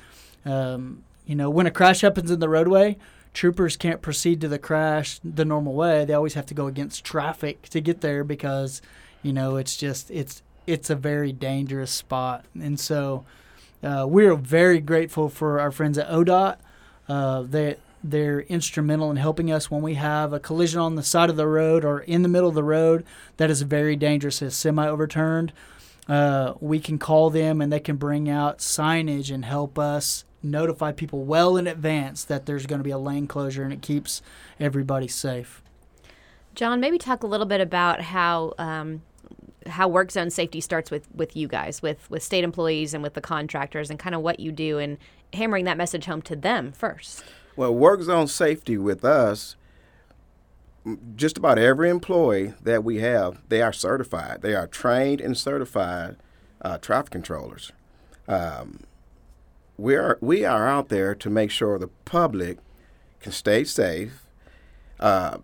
Um, 0.44 1.04
you 1.26 1.34
know, 1.34 1.50
when 1.50 1.66
a 1.66 1.70
crash 1.70 2.00
happens 2.00 2.30
in 2.30 2.40
the 2.40 2.48
roadway, 2.48 2.96
troopers 3.34 3.76
can't 3.76 4.00
proceed 4.00 4.40
to 4.40 4.48
the 4.48 4.58
crash 4.58 5.20
the 5.22 5.44
normal 5.44 5.74
way. 5.74 6.04
They 6.04 6.14
always 6.14 6.34
have 6.34 6.46
to 6.46 6.54
go 6.54 6.66
against 6.66 7.04
traffic 7.04 7.68
to 7.68 7.80
get 7.80 8.00
there 8.00 8.24
because, 8.24 8.80
you 9.22 9.32
know, 9.32 9.56
it's 9.56 9.76
just 9.76 10.10
it's 10.10 10.42
it's 10.66 10.90
a 10.90 10.94
very 10.94 11.32
dangerous 11.32 11.90
spot. 11.90 12.46
And 12.58 12.80
so, 12.80 13.24
uh, 13.82 14.06
we're 14.08 14.34
very 14.34 14.80
grateful 14.80 15.28
for 15.28 15.60
our 15.60 15.70
friends 15.70 15.98
at 15.98 16.08
ODOT. 16.08 16.56
Uh, 17.08 17.42
they 17.42 17.76
they're 18.02 18.42
instrumental 18.42 19.10
in 19.10 19.16
helping 19.16 19.50
us 19.50 19.70
when 19.70 19.82
we 19.82 19.94
have 19.94 20.32
a 20.32 20.40
collision 20.40 20.80
on 20.80 20.94
the 20.94 21.02
side 21.02 21.30
of 21.30 21.36
the 21.36 21.46
road 21.46 21.84
or 21.84 22.00
in 22.00 22.22
the 22.22 22.28
middle 22.28 22.48
of 22.48 22.54
the 22.54 22.64
road 22.64 23.04
that 23.36 23.50
is 23.50 23.62
very 23.62 23.96
dangerous. 23.96 24.40
A 24.42 24.50
semi 24.50 24.86
overturned. 24.86 25.52
Uh, 26.08 26.54
we 26.60 26.80
can 26.80 26.98
call 26.98 27.28
them 27.28 27.60
and 27.60 27.72
they 27.72 27.80
can 27.80 27.96
bring 27.96 28.28
out 28.28 28.58
signage 28.58 29.32
and 29.32 29.44
help 29.44 29.78
us 29.78 30.24
notify 30.42 30.92
people 30.92 31.24
well 31.24 31.56
in 31.56 31.66
advance 31.66 32.24
that 32.24 32.46
there's 32.46 32.66
going 32.66 32.78
to 32.78 32.84
be 32.84 32.90
a 32.90 32.98
lane 32.98 33.26
closure 33.26 33.62
and 33.62 33.72
it 33.72 33.82
keeps 33.82 34.22
everybody 34.58 35.08
safe. 35.08 35.62
John, 36.54 36.80
maybe 36.80 36.98
talk 36.98 37.22
a 37.22 37.26
little 37.26 37.46
bit 37.46 37.60
about 37.60 38.00
how 38.00 38.54
um, 38.58 39.02
how 39.66 39.86
work 39.86 40.10
zone 40.10 40.30
safety 40.30 40.60
starts 40.60 40.90
with 40.90 41.06
with 41.14 41.36
you 41.36 41.46
guys, 41.46 41.82
with 41.82 42.08
with 42.10 42.22
state 42.22 42.42
employees 42.42 42.94
and 42.94 43.02
with 43.02 43.14
the 43.14 43.20
contractors, 43.20 43.90
and 43.90 43.98
kind 43.98 44.14
of 44.14 44.22
what 44.22 44.40
you 44.40 44.50
do 44.50 44.78
and 44.78 44.98
hammering 45.32 45.66
that 45.66 45.76
message 45.76 46.06
home 46.06 46.22
to 46.22 46.34
them 46.34 46.72
first. 46.72 47.22
Well, 47.58 47.74
work 47.74 48.00
zone 48.02 48.28
safety 48.28 48.78
with 48.78 49.04
us, 49.04 49.56
just 51.16 51.36
about 51.36 51.58
every 51.58 51.90
employee 51.90 52.54
that 52.62 52.84
we 52.84 52.98
have, 52.98 53.40
they 53.48 53.60
are 53.62 53.72
certified. 53.72 54.42
They 54.42 54.54
are 54.54 54.68
trained 54.68 55.20
and 55.20 55.36
certified 55.36 56.18
uh, 56.62 56.78
traffic 56.78 57.10
controllers. 57.10 57.72
Um, 58.28 58.84
we 59.76 59.96
are 59.96 60.18
we 60.20 60.44
are 60.44 60.68
out 60.68 60.88
there 60.88 61.16
to 61.16 61.28
make 61.28 61.50
sure 61.50 61.80
the 61.80 61.88
public 62.04 62.58
can 63.18 63.32
stay 63.32 63.64
safe. 63.64 64.24
Uh, 65.00 65.38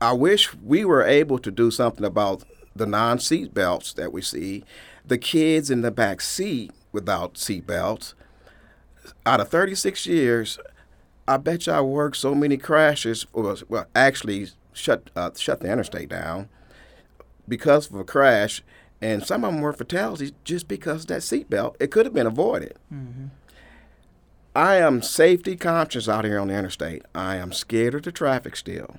I 0.00 0.14
wish 0.14 0.54
we 0.54 0.86
were 0.86 1.04
able 1.04 1.38
to 1.40 1.50
do 1.50 1.70
something 1.70 2.06
about 2.06 2.44
the 2.74 2.86
non-seat 2.86 3.52
belts 3.52 3.92
that 3.92 4.10
we 4.10 4.22
see, 4.22 4.64
the 5.04 5.18
kids 5.18 5.70
in 5.70 5.82
the 5.82 5.90
back 5.90 6.22
seat 6.22 6.70
without 6.92 7.36
seat 7.36 7.66
belts. 7.66 8.14
Out 9.26 9.40
of 9.40 9.50
36 9.50 10.06
years, 10.06 10.58
I 11.28 11.36
bet 11.38 11.66
you 11.66 11.72
I 11.72 11.80
worked 11.80 12.16
so 12.16 12.34
many 12.34 12.56
crashes, 12.56 13.26
or 13.32 13.56
well, 13.68 13.86
actually 13.94 14.48
shut 14.72 15.10
uh, 15.16 15.30
shut 15.36 15.60
the 15.60 15.70
interstate 15.70 16.08
down 16.08 16.48
because 17.48 17.88
of 17.90 17.96
a 17.96 18.04
crash, 18.04 18.62
and 19.00 19.24
some 19.24 19.44
of 19.44 19.52
them 19.52 19.62
were 19.62 19.72
fatalities 19.72 20.32
just 20.44 20.68
because 20.68 21.02
of 21.02 21.08
that 21.08 21.20
seatbelt. 21.22 21.76
It 21.80 21.90
could 21.90 22.06
have 22.06 22.14
been 22.14 22.26
avoided. 22.26 22.76
I 24.54 24.76
am 24.76 25.02
safety 25.02 25.54
conscious 25.56 26.08
out 26.08 26.24
here 26.24 26.38
on 26.38 26.48
the 26.48 26.54
interstate. 26.54 27.02
I 27.14 27.36
am 27.36 27.52
scared 27.52 27.94
of 27.94 28.02
the 28.02 28.12
traffic 28.12 28.56
still. 28.56 28.96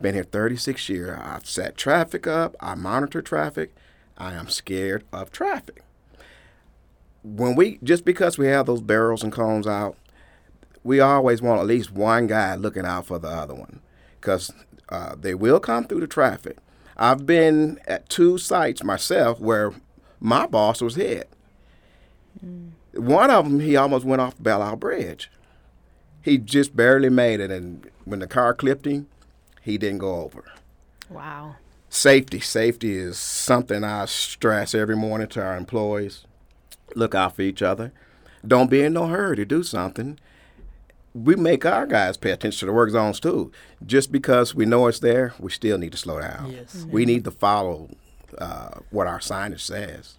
Been 0.00 0.14
here 0.14 0.24
36 0.24 0.88
years. 0.88 1.18
I've 1.20 1.46
set 1.46 1.76
traffic 1.76 2.26
up. 2.26 2.56
I 2.60 2.74
monitor 2.74 3.20
traffic. 3.20 3.74
I 4.16 4.34
am 4.34 4.48
scared 4.48 5.04
of 5.12 5.30
traffic. 5.30 5.82
When 7.22 7.54
we 7.54 7.78
just 7.82 8.04
because 8.04 8.38
we 8.38 8.46
have 8.46 8.66
those 8.66 8.80
barrels 8.80 9.22
and 9.22 9.32
cones 9.32 9.66
out, 9.66 9.96
we 10.84 11.00
always 11.00 11.42
want 11.42 11.60
at 11.60 11.66
least 11.66 11.90
one 11.90 12.26
guy 12.26 12.54
looking 12.54 12.86
out 12.86 13.06
for 13.06 13.18
the 13.18 13.28
other 13.28 13.54
one, 13.54 13.80
because 14.20 14.52
Uh, 14.92 15.14
they 15.14 15.34
will 15.34 15.60
come 15.60 15.84
through 15.84 16.00
the 16.00 16.06
traffic. 16.08 16.56
I've 16.96 17.24
been 17.24 17.78
at 17.86 18.08
two 18.08 18.38
sites 18.38 18.82
myself 18.82 19.38
where 19.38 19.72
my 20.18 20.46
boss 20.46 20.82
was 20.82 20.96
hit. 20.96 21.28
Mm. 22.44 22.70
One 22.94 23.30
of 23.30 23.44
them, 23.44 23.60
he 23.60 23.76
almost 23.76 24.04
went 24.04 24.20
off 24.20 24.34
Belle 24.42 24.62
Isle 24.62 24.74
Bridge. 24.74 25.30
He 26.22 26.38
just 26.38 26.74
barely 26.74 27.08
made 27.08 27.38
it, 27.38 27.52
and 27.52 27.88
when 28.04 28.18
the 28.18 28.26
car 28.26 28.52
clipped 28.52 28.84
him, 28.84 29.06
he 29.62 29.78
didn't 29.78 29.98
go 29.98 30.22
over. 30.22 30.42
Wow. 31.08 31.54
Safety. 31.88 32.40
Safety 32.40 32.96
is 32.98 33.16
something 33.16 33.84
I 33.84 34.06
stress 34.06 34.74
every 34.74 34.96
morning 34.96 35.28
to 35.28 35.40
our 35.40 35.56
employees. 35.56 36.26
Look 36.96 37.14
out 37.14 37.36
for 37.36 37.42
each 37.42 37.62
other. 37.62 37.92
Don't 38.44 38.70
be 38.70 38.82
in 38.82 38.94
no 38.94 39.06
hurry 39.06 39.36
to 39.36 39.44
do 39.44 39.62
something. 39.62 40.18
We 41.14 41.34
make 41.36 41.66
our 41.66 41.86
guys 41.86 42.16
pay 42.16 42.30
attention 42.30 42.60
to 42.60 42.66
the 42.66 42.72
work 42.72 42.90
zones 42.90 43.18
too. 43.18 43.50
Just 43.84 44.12
because 44.12 44.54
we 44.54 44.64
know 44.64 44.86
it's 44.86 45.00
there, 45.00 45.34
we 45.38 45.50
still 45.50 45.78
need 45.78 45.92
to 45.92 45.98
slow 45.98 46.20
down. 46.20 46.52
Yes. 46.52 46.76
Mm-hmm. 46.76 46.90
We 46.90 47.04
need 47.04 47.24
to 47.24 47.30
follow 47.30 47.90
uh, 48.38 48.78
what 48.90 49.06
our 49.06 49.18
signage 49.18 49.60
says. 49.60 50.16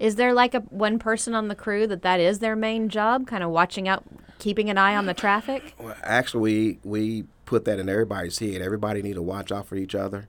Is 0.00 0.16
there 0.16 0.32
like 0.32 0.54
a 0.54 0.60
one 0.60 0.98
person 0.98 1.34
on 1.34 1.48
the 1.48 1.54
crew 1.54 1.86
that 1.86 2.00
that 2.02 2.20
is 2.20 2.38
their 2.38 2.56
main 2.56 2.88
job, 2.88 3.26
kind 3.26 3.44
of 3.44 3.50
watching 3.50 3.86
out, 3.86 4.02
keeping 4.38 4.70
an 4.70 4.78
eye 4.78 4.96
on 4.96 5.04
the 5.04 5.12
traffic? 5.12 5.74
Well, 5.78 5.94
actually, 6.02 6.40
we 6.40 6.78
we 6.82 7.24
put 7.44 7.66
that 7.66 7.78
in 7.78 7.88
everybody's 7.90 8.38
head. 8.38 8.62
Everybody 8.62 9.02
need 9.02 9.14
to 9.14 9.22
watch 9.22 9.52
out 9.52 9.66
for 9.66 9.76
each 9.76 9.94
other. 9.94 10.28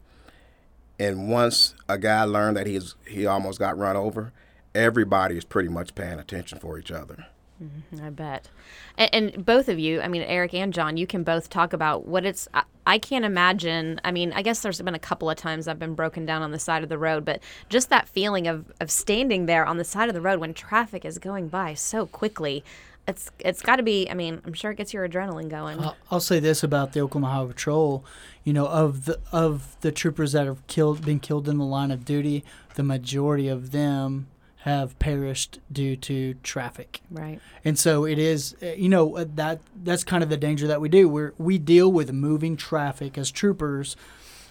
And 0.99 1.31
once 1.31 1.73
a 1.87 1.97
guy 1.97 2.23
learned 2.25 2.57
that 2.57 2.67
he's 2.67 2.95
he 3.07 3.25
almost 3.25 3.59
got 3.59 3.77
run 3.77 3.95
over, 3.95 4.33
everybody 4.75 5.37
is 5.37 5.45
pretty 5.45 5.69
much 5.69 5.95
paying 5.95 6.19
attention 6.19 6.59
for 6.59 6.77
each 6.77 6.91
other. 6.91 7.27
Mm-hmm, 7.61 8.05
I 8.05 8.09
bet. 8.09 8.49
And, 8.97 9.33
and, 9.35 9.45
both 9.45 9.69
of 9.69 9.77
you, 9.77 10.01
I 10.01 10.07
mean, 10.07 10.23
Eric 10.23 10.53
and 10.53 10.73
John, 10.73 10.97
you 10.97 11.05
can 11.05 11.23
both 11.23 11.49
talk 11.49 11.73
about 11.73 12.07
what 12.07 12.25
it's. 12.25 12.47
I, 12.53 12.63
I, 12.87 12.97
can't 12.97 13.23
imagine. 13.23 14.01
I 14.03 14.11
mean, 14.11 14.33
I 14.33 14.41
guess 14.41 14.61
there's 14.61 14.81
been 14.81 14.95
a 14.95 14.99
couple 14.99 15.29
of 15.29 15.37
times 15.37 15.67
I've 15.67 15.77
been 15.77 15.93
broken 15.93 16.25
down 16.25 16.41
on 16.41 16.51
the 16.51 16.59
side 16.59 16.81
of 16.81 16.89
the 16.89 16.97
road, 16.97 17.23
but 17.23 17.41
just 17.69 17.89
that 17.89 18.09
feeling 18.09 18.47
of, 18.47 18.71
of 18.81 18.89
standing 18.89 19.45
there 19.45 19.63
on 19.65 19.77
the 19.77 19.83
side 19.83 20.09
of 20.09 20.15
the 20.15 20.21
road 20.21 20.39
when 20.39 20.55
traffic 20.55 21.05
is 21.05 21.19
going 21.19 21.49
by 21.49 21.75
so 21.75 22.07
quickly. 22.07 22.63
It's 23.07 23.29
it's 23.39 23.61
got 23.61 23.75
to 23.75 23.83
be. 23.83 24.09
I 24.09 24.15
mean, 24.15 24.41
I'm 24.45 24.53
sure 24.53 24.71
it 24.71 24.75
gets 24.75 24.93
your 24.93 25.07
adrenaline 25.07 25.49
going. 25.49 25.79
I'll, 25.79 25.97
I'll 26.09 26.19
say 26.19 26.39
this 26.39 26.63
about 26.63 26.93
the 26.93 27.01
Oklahoma 27.01 27.33
Highway 27.33 27.47
Patrol. 27.49 28.05
You 28.43 28.53
know, 28.53 28.67
of 28.67 29.05
the 29.05 29.19
of 29.31 29.75
the 29.81 29.91
troopers 29.91 30.31
that 30.31 30.47
have 30.47 30.65
killed, 30.65 31.05
been 31.05 31.19
killed 31.19 31.47
in 31.47 31.59
the 31.59 31.65
line 31.65 31.91
of 31.91 32.05
duty, 32.05 32.43
the 32.73 32.83
majority 32.83 33.47
of 33.47 33.71
them 33.71 34.27
have 34.63 34.97
perished 34.99 35.59
due 35.71 35.95
to 35.95 36.35
traffic. 36.43 37.01
Right. 37.09 37.39
And 37.65 37.79
so 37.79 38.05
it 38.05 38.19
is, 38.19 38.55
uh, 38.61 38.67
you 38.67 38.89
know, 38.89 39.17
uh, 39.17 39.25
that 39.35 39.59
that's 39.83 40.03
kind 40.03 40.21
of 40.21 40.29
the 40.29 40.37
danger 40.37 40.67
that 40.67 40.79
we 40.79 40.87
do. 40.87 41.09
We 41.09 41.29
we 41.37 41.57
deal 41.57 41.91
with 41.91 42.11
moving 42.11 42.55
traffic 42.57 43.17
as 43.17 43.31
troopers. 43.31 43.95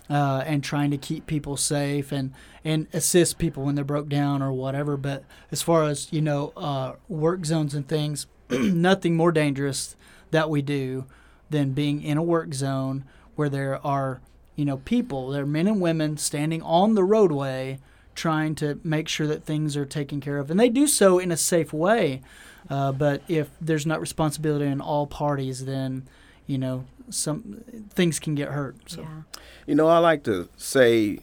Uh, 0.08 0.42
and 0.44 0.64
trying 0.64 0.90
to 0.90 0.98
keep 0.98 1.24
people 1.28 1.56
safe 1.56 2.10
and, 2.10 2.32
and 2.64 2.88
assist 2.92 3.38
people 3.38 3.62
when 3.62 3.76
they're 3.76 3.84
broke 3.84 4.08
down 4.08 4.42
or 4.42 4.52
whatever. 4.52 4.96
But 4.96 5.22
as 5.52 5.62
far 5.62 5.84
as 5.84 6.12
you 6.12 6.20
know, 6.20 6.52
uh, 6.56 6.94
work 7.08 7.46
zones 7.46 7.74
and 7.76 7.86
things, 7.86 8.26
nothing 8.50 9.14
more 9.14 9.30
dangerous 9.30 9.94
that 10.32 10.50
we 10.50 10.62
do 10.62 11.04
than 11.48 11.74
being 11.74 12.02
in 12.02 12.18
a 12.18 12.24
work 12.24 12.54
zone 12.54 13.04
where 13.36 13.48
there 13.48 13.86
are 13.86 14.20
you 14.56 14.64
know 14.64 14.78
people, 14.78 15.30
there 15.30 15.44
are 15.44 15.46
men 15.46 15.68
and 15.68 15.80
women 15.80 16.16
standing 16.16 16.60
on 16.62 16.96
the 16.96 17.04
roadway 17.04 17.78
trying 18.20 18.54
to 18.54 18.78
make 18.84 19.08
sure 19.08 19.26
that 19.26 19.44
things 19.44 19.78
are 19.78 19.86
taken 19.86 20.20
care 20.20 20.36
of. 20.36 20.50
And 20.50 20.60
they 20.60 20.68
do 20.68 20.86
so 20.86 21.18
in 21.18 21.32
a 21.32 21.38
safe 21.38 21.72
way. 21.72 22.20
Uh, 22.68 22.92
but 22.92 23.22
if 23.28 23.48
there's 23.62 23.86
not 23.86 23.98
responsibility 23.98 24.66
in 24.66 24.78
all 24.78 25.06
parties, 25.06 25.64
then, 25.64 26.06
you 26.46 26.58
know, 26.58 26.84
some 27.08 27.64
things 27.88 28.20
can 28.20 28.34
get 28.34 28.50
hurt. 28.50 28.76
So. 28.86 29.00
Yeah. 29.00 29.22
You 29.66 29.74
know, 29.74 29.88
I 29.88 29.98
like 29.98 30.22
to 30.24 30.50
say, 30.58 31.20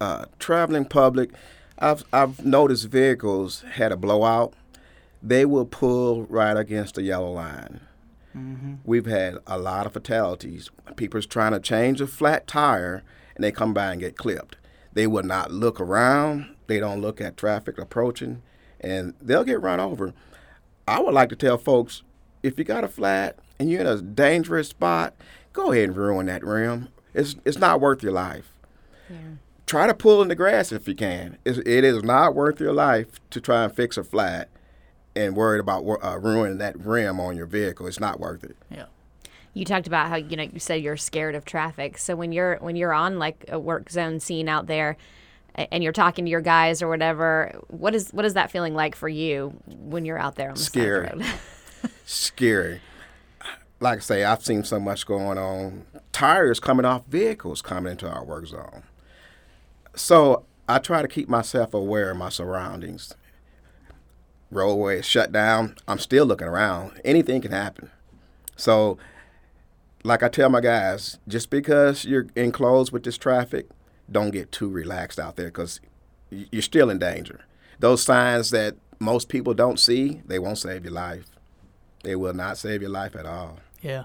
uh, 0.00 0.26
traveling 0.38 0.84
public, 0.84 1.30
I've, 1.80 2.04
I've 2.12 2.44
noticed 2.44 2.86
vehicles 2.86 3.64
had 3.72 3.90
a 3.90 3.96
blowout. 3.96 4.54
They 5.20 5.44
will 5.44 5.66
pull 5.66 6.22
right 6.26 6.56
against 6.56 6.94
the 6.94 7.02
yellow 7.02 7.32
line. 7.32 7.80
Mm-hmm. 8.36 8.74
We've 8.84 9.06
had 9.06 9.38
a 9.48 9.58
lot 9.58 9.86
of 9.86 9.92
fatalities. 9.92 10.70
People's 10.94 11.26
trying 11.26 11.52
to 11.52 11.60
change 11.60 12.00
a 12.00 12.06
flat 12.06 12.46
tire 12.46 13.02
and 13.34 13.42
they 13.42 13.50
come 13.50 13.74
by 13.74 13.90
and 13.90 14.00
get 14.00 14.16
clipped. 14.16 14.56
They 14.94 15.06
will 15.06 15.24
not 15.24 15.50
look 15.50 15.80
around. 15.80 16.54
They 16.66 16.80
don't 16.80 17.00
look 17.00 17.20
at 17.20 17.36
traffic 17.36 17.78
approaching, 17.78 18.42
and 18.80 19.14
they'll 19.20 19.44
get 19.44 19.60
run 19.60 19.80
over. 19.80 20.14
I 20.88 21.00
would 21.00 21.14
like 21.14 21.28
to 21.30 21.36
tell 21.36 21.58
folks 21.58 22.02
if 22.42 22.58
you 22.58 22.64
got 22.64 22.84
a 22.84 22.88
flat 22.88 23.38
and 23.58 23.70
you're 23.70 23.80
in 23.80 23.86
a 23.86 24.00
dangerous 24.00 24.68
spot, 24.68 25.14
go 25.52 25.72
ahead 25.72 25.90
and 25.90 25.96
ruin 25.96 26.26
that 26.26 26.44
rim. 26.44 26.88
It's 27.12 27.36
it's 27.44 27.58
not 27.58 27.80
worth 27.80 28.02
your 28.02 28.12
life. 28.12 28.52
Yeah. 29.10 29.16
Try 29.66 29.86
to 29.86 29.94
pull 29.94 30.22
in 30.22 30.28
the 30.28 30.34
grass 30.34 30.72
if 30.72 30.86
you 30.86 30.94
can. 30.94 31.38
It's, 31.44 31.58
it 31.58 31.84
is 31.84 32.02
not 32.02 32.34
worth 32.34 32.60
your 32.60 32.72
life 32.72 33.18
to 33.30 33.40
try 33.40 33.64
and 33.64 33.74
fix 33.74 33.96
a 33.96 34.04
flat 34.04 34.48
and 35.16 35.36
worried 35.36 35.60
about 35.60 35.84
uh, 36.02 36.18
ruining 36.18 36.58
that 36.58 36.78
rim 36.78 37.18
on 37.18 37.36
your 37.36 37.46
vehicle. 37.46 37.86
It's 37.86 38.00
not 38.00 38.20
worth 38.20 38.44
it. 38.44 38.56
Yeah 38.70 38.86
you 39.54 39.64
talked 39.64 39.86
about 39.86 40.08
how 40.08 40.16
you 40.16 40.36
know 40.36 40.42
you 40.42 40.58
said 40.58 40.82
you're 40.82 40.96
scared 40.96 41.34
of 41.34 41.44
traffic. 41.44 41.96
So 41.98 42.16
when 42.16 42.32
you're 42.32 42.56
when 42.56 42.76
you're 42.76 42.92
on 42.92 43.18
like 43.18 43.44
a 43.48 43.58
work 43.58 43.88
zone 43.90 44.20
scene 44.20 44.48
out 44.48 44.66
there, 44.66 44.96
and 45.54 45.82
you're 45.82 45.92
talking 45.92 46.24
to 46.24 46.30
your 46.30 46.40
guys 46.40 46.82
or 46.82 46.88
whatever, 46.88 47.52
what 47.68 47.94
is 47.94 48.10
what 48.10 48.24
is 48.24 48.34
that 48.34 48.50
feeling 48.50 48.74
like 48.74 48.96
for 48.96 49.08
you 49.08 49.54
when 49.66 50.04
you're 50.04 50.18
out 50.18 50.34
there 50.34 50.48
on 50.50 50.56
the 50.56 50.60
Scary. 50.60 51.06
side 51.06 51.12
of 51.14 51.18
the 51.20 51.24
road? 51.24 51.90
Scary. 52.04 52.80
Like 53.80 53.98
I 53.98 54.00
say, 54.00 54.24
I've 54.24 54.44
seen 54.44 54.64
so 54.64 54.80
much 54.80 55.06
going 55.06 55.38
on. 55.38 55.84
Tires 56.12 56.60
coming 56.60 56.84
off 56.84 57.06
vehicles 57.06 57.62
coming 57.62 57.92
into 57.92 58.08
our 58.08 58.24
work 58.24 58.46
zone. 58.46 58.82
So 59.94 60.44
I 60.68 60.78
try 60.78 61.02
to 61.02 61.08
keep 61.08 61.28
myself 61.28 61.74
aware 61.74 62.10
of 62.10 62.16
my 62.16 62.28
surroundings. 62.28 63.14
Roadway 64.50 65.00
is 65.00 65.06
shut 65.06 65.32
down. 65.32 65.76
I'm 65.86 65.98
still 65.98 66.24
looking 66.26 66.48
around. 66.48 67.00
Anything 67.04 67.40
can 67.42 67.52
happen. 67.52 67.90
So 68.56 68.98
like 70.04 70.22
I 70.22 70.28
tell 70.28 70.50
my 70.50 70.60
guys, 70.60 71.18
just 71.26 71.50
because 71.50 72.04
you're 72.04 72.28
enclosed 72.36 72.92
with 72.92 73.02
this 73.02 73.16
traffic, 73.16 73.68
don't 74.10 74.30
get 74.30 74.52
too 74.52 74.68
relaxed 74.68 75.18
out 75.18 75.36
there 75.36 75.46
because 75.46 75.80
you're 76.30 76.62
still 76.62 76.90
in 76.90 76.98
danger. 76.98 77.46
Those 77.80 78.02
signs 78.02 78.50
that 78.50 78.76
most 79.00 79.28
people 79.28 79.54
don't 79.54 79.80
see, 79.80 80.22
they 80.26 80.38
won't 80.38 80.58
save 80.58 80.84
your 80.84 80.92
life. 80.92 81.26
They 82.02 82.14
will 82.14 82.34
not 82.34 82.58
save 82.58 82.82
your 82.82 82.90
life 82.90 83.16
at 83.16 83.24
all. 83.24 83.58
Yeah. 83.80 84.04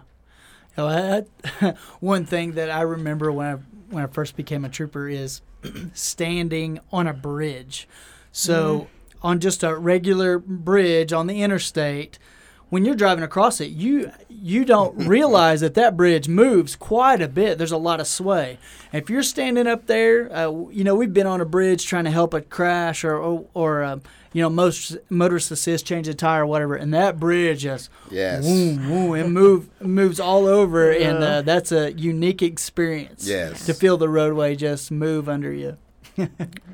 You 0.77 0.83
know, 0.83 1.25
I, 1.61 1.75
one 1.99 2.25
thing 2.25 2.53
that 2.53 2.71
I 2.71 2.81
remember 2.81 3.31
when 3.31 3.47
I 3.47 3.57
when 3.89 4.03
I 4.03 4.07
first 4.07 4.37
became 4.37 4.63
a 4.63 4.69
trooper 4.69 5.09
is 5.09 5.41
standing 5.93 6.79
on 6.91 7.07
a 7.07 7.13
bridge. 7.13 7.87
So 8.31 8.81
mm-hmm. 8.81 9.27
on 9.27 9.39
just 9.39 9.63
a 9.63 9.75
regular 9.75 10.39
bridge 10.39 11.11
on 11.11 11.27
the 11.27 11.41
interstate, 11.41 12.19
when 12.69 12.85
you're 12.85 12.95
driving 12.95 13.23
across 13.23 13.59
it, 13.59 13.71
you 13.71 14.11
you 14.29 14.63
don't 14.63 14.95
realize 15.07 15.61
that 15.61 15.73
that 15.73 15.97
bridge 15.97 16.27
moves 16.27 16.75
quite 16.75 17.21
a 17.21 17.27
bit. 17.27 17.57
There's 17.57 17.71
a 17.71 17.77
lot 17.77 17.99
of 17.99 18.07
sway. 18.07 18.57
if 18.93 19.09
you're 19.09 19.23
standing 19.23 19.67
up 19.67 19.87
there, 19.87 20.31
uh, 20.31 20.51
you 20.69 20.83
know 20.83 20.95
we've 20.95 21.13
been 21.13 21.27
on 21.27 21.41
a 21.41 21.45
bridge 21.45 21.85
trying 21.85 22.05
to 22.05 22.11
help 22.11 22.33
a 22.33 22.41
crash 22.41 23.03
or 23.03 23.17
or, 23.17 23.45
or 23.53 23.83
uh, 23.83 23.99
you 24.33 24.41
know 24.41 24.49
most 24.49 24.97
motorist 25.09 25.51
assist 25.51 25.85
change 25.85 26.07
a 26.07 26.13
tire 26.13 26.43
or 26.43 26.47
whatever, 26.47 26.75
and 26.75 26.93
that 26.93 27.19
bridge 27.19 27.61
just 27.61 27.89
yes, 28.11 28.45
boom, 28.45 28.77
boom, 28.77 29.15
it 29.15 29.27
move 29.27 29.69
moves 29.81 30.19
all 30.19 30.45
over, 30.45 30.91
yeah. 30.91 31.09
and 31.09 31.23
uh, 31.23 31.41
that's 31.41 31.71
a 31.71 31.91
unique 31.93 32.41
experience. 32.41 33.27
Yes, 33.27 33.65
to 33.65 33.73
feel 33.73 33.97
the 33.97 34.09
roadway 34.09 34.55
just 34.55 34.91
move 34.91 35.27
under 35.27 35.51
you. 35.51 35.77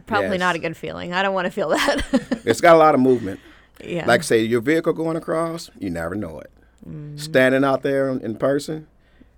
Probably 0.07 0.31
yes. 0.31 0.39
not 0.39 0.55
a 0.55 0.59
good 0.59 0.75
feeling. 0.75 1.13
I 1.13 1.21
don't 1.21 1.33
want 1.33 1.45
to 1.45 1.51
feel 1.51 1.69
that. 1.69 2.03
it's 2.45 2.61
got 2.61 2.75
a 2.75 2.79
lot 2.79 2.95
of 2.95 3.01
movement. 3.01 3.39
Yeah. 3.83 4.05
Like 4.05 4.23
say 4.23 4.43
your 4.43 4.61
vehicle 4.61 4.93
going 4.93 5.17
across, 5.17 5.69
you 5.79 5.89
never 5.89 6.15
know 6.15 6.39
it. 6.39 6.51
Mm-hmm. 6.87 7.17
Standing 7.17 7.63
out 7.63 7.81
there 7.81 8.09
in 8.09 8.37
person, 8.37 8.87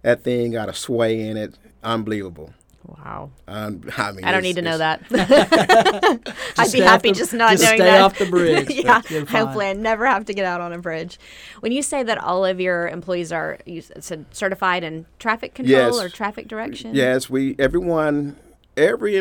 that 0.01 0.23
thing 0.23 0.51
got 0.51 0.69
a 0.69 0.73
sway 0.73 1.27
in 1.27 1.37
it, 1.37 1.57
unbelievable. 1.83 2.53
Wow. 2.87 3.31
Um, 3.47 3.83
I 3.97 4.11
mean, 4.11 4.23
I 4.23 4.31
don't 4.31 4.43
need 4.43 4.55
to 4.55 4.61
know 4.61 4.77
that. 4.77 5.01
I'd 6.57 6.71
be 6.71 6.79
happy 6.79 7.09
the, 7.09 7.17
just 7.17 7.33
not 7.33 7.51
just 7.51 7.63
knowing 7.63 7.77
stay 7.77 7.85
that. 7.85 8.01
off 8.01 8.17
the 8.17 8.25
bridge. 8.25 8.69
yeah. 8.69 9.01
Hopefully, 9.01 9.67
I 9.67 9.73
never 9.73 10.05
have 10.05 10.25
to 10.25 10.33
get 10.33 10.45
out 10.45 10.61
on 10.61 10.73
a 10.73 10.79
bridge. 10.79 11.19
When 11.59 11.71
you 11.71 11.81
say 11.81 12.03
that 12.03 12.17
all 12.17 12.45
of 12.45 12.59
your 12.59 12.87
employees 12.87 13.31
are 13.31 13.59
you 13.65 13.81
said 13.81 14.25
certified 14.31 14.83
in 14.83 15.05
traffic 15.19 15.53
control 15.53 15.77
yes. 15.77 15.99
or 15.99 16.09
traffic 16.09 16.47
direction. 16.47 16.95
Yes, 16.95 17.29
we 17.29 17.55
everyone 17.59 18.37
every 18.75 19.17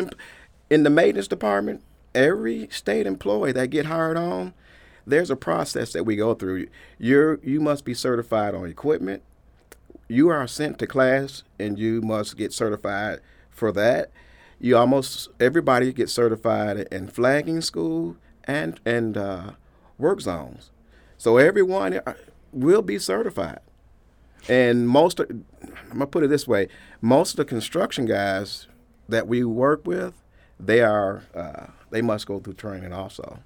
in 0.69 0.83
the 0.83 0.89
maintenance 0.89 1.27
department, 1.27 1.83
every 2.15 2.67
state 2.71 3.05
employee 3.05 3.51
that 3.51 3.69
get 3.69 3.85
hired 3.87 4.17
on 4.17 4.53
there's 5.07 5.31
a 5.31 5.35
process 5.35 5.93
that 5.93 6.03
we 6.03 6.15
go 6.15 6.33
through. 6.33 6.67
You're 6.99 7.39
you 7.41 7.59
must 7.59 7.85
be 7.85 7.93
certified 7.93 8.53
on 8.53 8.69
equipment. 8.69 9.23
You 10.07 10.29
are 10.29 10.45
sent 10.47 10.77
to 10.79 10.87
class 10.87 11.43
and 11.57 11.79
you 11.79 12.01
must 12.01 12.37
get 12.37 12.53
certified 12.53 13.21
for 13.49 13.71
that. 13.71 14.11
You 14.59 14.77
almost 14.77 15.29
everybody 15.39 15.93
gets 15.93 16.11
certified 16.11 16.87
in 16.91 17.07
flagging 17.07 17.61
school 17.61 18.17
and 18.43 18.79
and 18.85 19.17
uh, 19.17 19.51
work 19.97 20.21
zones. 20.21 20.71
So 21.17 21.37
everyone 21.37 22.01
uh, 22.05 22.13
will 22.51 22.81
be 22.81 22.99
certified. 22.99 23.59
And 24.47 24.87
most, 24.87 25.19
of, 25.19 25.29
I'm 25.29 25.93
gonna 25.93 26.07
put 26.07 26.23
it 26.23 26.27
this 26.27 26.47
way: 26.47 26.67
most 27.01 27.31
of 27.31 27.37
the 27.37 27.45
construction 27.45 28.05
guys 28.05 28.67
that 29.09 29.27
we 29.27 29.43
work 29.43 29.85
with, 29.85 30.13
they 30.59 30.81
are 30.81 31.23
uh, 31.33 31.67
they 31.91 32.01
must 32.01 32.27
go 32.27 32.39
through 32.39 32.53
training 32.53 32.93
also. 32.93 33.39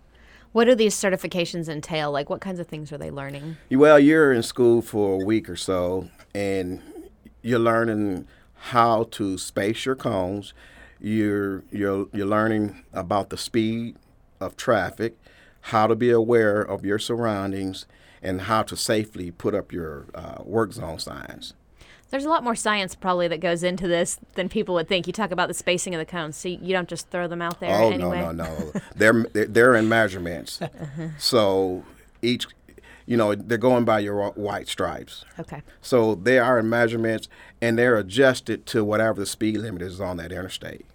What 0.54 0.66
do 0.66 0.76
these 0.76 0.96
certifications 0.96 1.70
entail? 1.70 2.12
Like, 2.12 2.30
what 2.30 2.42
kinds 2.42 2.60
of 2.60 2.68
things 2.68 2.92
are 2.92 2.98
they 2.98 3.10
learning? 3.10 3.58
Well, 3.72 4.00
you're 4.00 4.34
in 4.34 4.44
school 4.44 4.82
for 4.82 5.22
a 5.22 5.26
week 5.26 5.50
or 5.50 5.56
so, 5.56 6.10
and 6.36 6.82
you're 7.42 7.60
learning 7.60 8.28
how 8.56 9.04
to 9.12 9.38
space 9.38 9.86
your 9.86 9.96
cones. 9.96 10.54
You're 11.00 11.64
you're 11.72 12.08
you're 12.14 12.28
learning 12.28 12.84
about 12.94 13.30
the 13.30 13.38
speed 13.38 13.96
of 14.40 14.58
traffic, 14.58 15.18
how 15.62 15.88
to 15.88 15.96
be 15.96 16.12
aware 16.12 16.62
of 16.62 16.84
your 16.84 17.00
surroundings, 17.00 17.86
and 18.22 18.42
how 18.42 18.64
to 18.64 18.76
safely 18.76 19.32
put 19.32 19.56
up 19.56 19.72
your 19.72 20.08
uh, 20.14 20.44
work 20.44 20.74
zone 20.74 21.00
signs. 21.00 21.54
There's 22.12 22.26
a 22.26 22.30
lot 22.30 22.44
more 22.44 22.56
science 22.56 22.94
probably 22.94 23.28
that 23.30 23.40
goes 23.40 23.64
into 23.64 23.88
this 23.88 24.20
than 24.36 24.50
people 24.50 24.76
would 24.76 24.88
think. 24.88 25.08
You 25.08 25.14
talk 25.14 25.32
about 25.32 25.48
the 25.48 25.54
spacing 25.54 25.96
of 25.96 26.00
the 26.00 26.06
cones, 26.06 26.36
so 26.38 26.50
you 26.50 26.74
don't 26.74 26.88
just 26.90 27.10
throw 27.10 27.28
them 27.28 27.42
out 27.42 27.60
there. 27.60 27.74
Oh 27.74 27.90
anyway. 27.92 28.20
no 28.22 28.32
no 28.32 28.44
no! 28.44 28.72
they're 28.96 29.24
they're- 29.34 29.46
they're 29.48 29.76
in 29.76 29.88
measurements, 29.90 30.62
uh-huh. 30.62 31.08
so 31.18 31.84
each, 32.22 32.46
you 33.06 33.16
know, 33.18 33.34
they're 33.34 33.58
going 33.58 33.86
by 33.86 34.00
your 34.00 34.30
white 34.32 34.68
stripes. 34.68 35.24
Okay. 35.40 35.62
So 35.82 36.16
they 36.16 36.38
are 36.38 36.60
in 36.60 36.70
measurements, 36.70 37.28
and 37.62 37.78
they're 37.80 37.96
adjusted 37.98 38.66
to 38.68 38.84
whatever 38.84 39.20
the 39.20 39.26
speed 39.26 39.58
limit 39.58 39.82
is 39.82 40.00
on 40.02 40.18
that 40.18 40.32
interstate. 40.32 40.86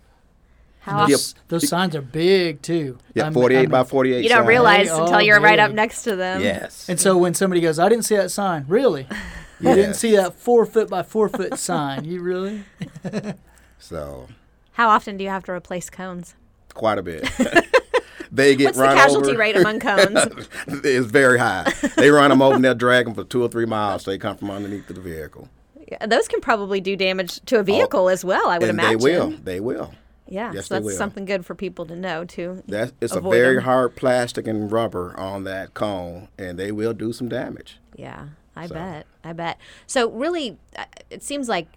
How 0.81 0.99
often, 0.99 1.13
Those, 1.13 1.35
those 1.49 1.69
signs 1.69 1.97
are 1.97 2.01
big 2.03 2.63
too. 2.63 2.99
Yeah, 3.15 3.25
I'm- 3.25 3.35
48 3.35 3.59
I'm- 3.59 3.71
by 3.71 3.83
48. 3.85 4.23
you 4.23 4.29
don't 4.29 4.39
sign. 4.41 4.47
realize 4.47 4.89
Oh, 4.89 5.03
until 5.05 5.21
you're 5.21 5.41
right 5.41 5.59
up 5.59 5.73
next 5.73 6.03
to 6.05 6.15
them. 6.15 6.41
Yes. 6.43 6.89
And 6.89 7.01
so 7.01 7.17
when 7.17 7.35
somebody 7.35 7.61
goes, 7.61 7.79
I 7.81 7.89
didn't 7.89 8.05
see 8.05 8.15
that 8.17 8.31
sign. 8.31 8.67
Really? 8.69 9.09
You 9.61 9.75
didn't 9.75 9.95
see 9.95 10.15
that 10.17 10.35
four 10.35 10.67
foot 10.67 10.89
by 10.91 11.03
four 11.03 11.29
foot 11.29 11.59
sign. 11.59 12.05
You 12.05 12.21
really? 12.21 12.65
So 13.79 14.27
How 14.73 14.89
often 14.89 15.17
do 15.17 15.25
you 15.25 15.31
have 15.31 15.45
to 15.45 15.53
replace 15.53 15.91
cones? 15.91 16.35
quite 16.75 16.99
a 16.99 17.03
bit. 17.03 17.23
they 18.33 18.55
get 18.57 18.67
What's 18.67 18.79
the 18.79 18.85
casualty 18.85 19.31
over. 19.31 19.39
rate 19.39 19.57
among 19.57 19.81
cones? 19.81 20.19
it's 20.67 21.07
very 21.07 21.39
high. 21.39 21.73
They 21.97 22.11
run 22.11 22.31
them 22.31 22.43
over 22.43 22.57
and 22.57 22.65
they'll 22.65 22.75
drag 22.75 23.07
them 23.07 23.15
for 23.15 23.25
two 23.25 23.43
or 23.43 23.49
three 23.49 23.65
miles. 23.67 24.03
So 24.05 24.11
they 24.11 24.19
come 24.19 24.37
from 24.37 24.51
underneath 24.51 24.89
the 24.89 24.95
vehicle. 25.01 25.49
Yeah, 25.91 26.05
Those 26.07 26.27
can 26.29 26.41
probably 26.41 26.81
do 26.81 26.97
damage 26.97 27.41
to 27.47 27.57
a 27.57 27.61
oh. 27.61 27.63
vehicle 27.63 28.09
as 28.11 28.25
well. 28.25 28.49
I 28.49 28.59
would 28.59 28.67
Oh, 28.67 28.71
and 28.71 28.79
imagine. 28.81 28.99
they 28.99 29.05
will. 29.19 29.31
They 29.45 29.61
will. 29.61 29.95
Yeah, 30.29 30.53
Yes, 30.53 30.67
so 30.67 30.75
that's 30.75 30.85
will. 30.87 30.97
something 30.97 31.25
good 31.25 31.47
for 31.47 31.55
people 31.55 31.87
to 31.87 31.95
know 31.97 32.25
too. 32.25 32.63
That's 32.67 32.93
it's 33.01 33.15
Avoid 33.15 33.29
a 33.35 33.39
very 33.39 33.55
them. 33.57 33.65
hard 33.65 33.95
plastic 33.97 34.47
and 34.49 34.71
rubber 34.73 35.15
on 35.19 35.45
that 35.45 35.73
cone, 35.75 36.29
and 36.37 36.59
they 36.59 36.73
will 36.73 36.93
do 36.95 37.13
some 37.13 37.29
damage. 37.29 37.79
Yeah, 37.95 38.27
I 38.57 38.67
So. 38.67 38.75
bet. 38.75 39.07
I 39.25 39.33
bet. 39.33 39.59
So 39.87 40.11
really, 40.11 40.59
uh, 40.77 40.85
it 41.11 41.23
seems 41.23 41.49
like 41.49 41.69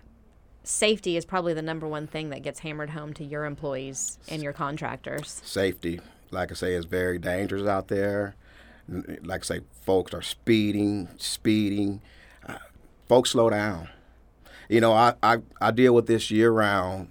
safety 0.64 1.18
is 1.18 1.26
probably 1.26 1.54
the 1.54 1.62
number 1.62 1.88
one 1.88 2.08
thing 2.08 2.30
that 2.30 2.42
gets 2.44 2.60
hammered 2.60 2.92
home 2.92 3.14
to 3.16 3.24
your 3.24 3.46
employees 3.46 4.18
and 4.30 4.42
your 4.44 4.54
contractors. 4.54 5.42
Safety, 5.44 6.00
like 6.32 6.52
I 6.52 6.56
say, 6.56 6.74
is 6.74 6.86
very 6.86 7.20
dangerous 7.20 7.68
out 7.68 7.88
there. 7.88 8.36
Like 9.24 9.42
I 9.42 9.46
say, 9.46 9.60
folks 9.82 10.14
are 10.14 10.22
speeding, 10.22 11.10
speeding. 11.18 12.02
Uh, 12.48 12.58
folks, 13.08 13.32
slow 13.32 13.50
down. 13.50 13.90
You 14.68 14.82
know, 14.82 14.94
I, 14.94 15.14
I, 15.22 15.38
I 15.62 15.72
deal 15.72 15.94
with 15.94 16.08
this 16.08 16.30
year 16.32 16.52
round. 16.52 17.10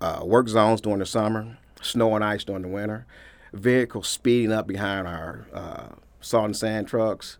Uh, 0.00 0.20
work 0.24 0.48
zones 0.48 0.80
during 0.80 0.98
the 0.98 1.06
summer, 1.06 1.56
snow 1.80 2.16
and 2.16 2.24
ice 2.24 2.42
during 2.42 2.62
the 2.62 2.68
winter, 2.68 3.06
vehicles 3.52 4.08
speeding 4.08 4.50
up 4.50 4.66
behind 4.66 5.06
our 5.06 5.46
uh, 5.54 5.86
salt 6.20 6.46
and 6.46 6.56
sand 6.56 6.88
trucks, 6.88 7.38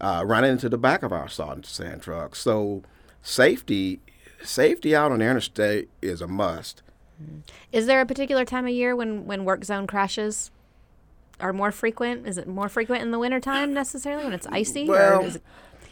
uh, 0.00 0.22
running 0.26 0.52
into 0.52 0.68
the 0.68 0.78
back 0.78 1.02
of 1.02 1.12
our 1.12 1.28
salt 1.28 1.54
and 1.56 1.66
sand 1.66 2.02
truck. 2.02 2.34
So, 2.36 2.82
safety, 3.22 4.00
safety 4.42 4.94
out 4.94 5.12
on 5.12 5.18
the 5.18 5.24
interstate 5.26 5.88
is 6.02 6.20
a 6.20 6.26
must. 6.26 6.82
Is 7.72 7.86
there 7.86 8.00
a 8.00 8.06
particular 8.06 8.44
time 8.44 8.64
of 8.66 8.72
year 8.72 8.94
when 8.94 9.26
when 9.26 9.44
work 9.44 9.64
zone 9.64 9.86
crashes 9.86 10.50
are 11.40 11.52
more 11.52 11.72
frequent? 11.72 12.26
Is 12.26 12.38
it 12.38 12.46
more 12.46 12.68
frequent 12.68 13.02
in 13.02 13.10
the 13.10 13.18
wintertime 13.18 13.74
necessarily 13.74 14.24
when 14.24 14.32
it's 14.32 14.46
icy, 14.46 14.86
Well, 14.88 15.22
or 15.22 15.26
is 15.26 15.36
it 15.36 15.42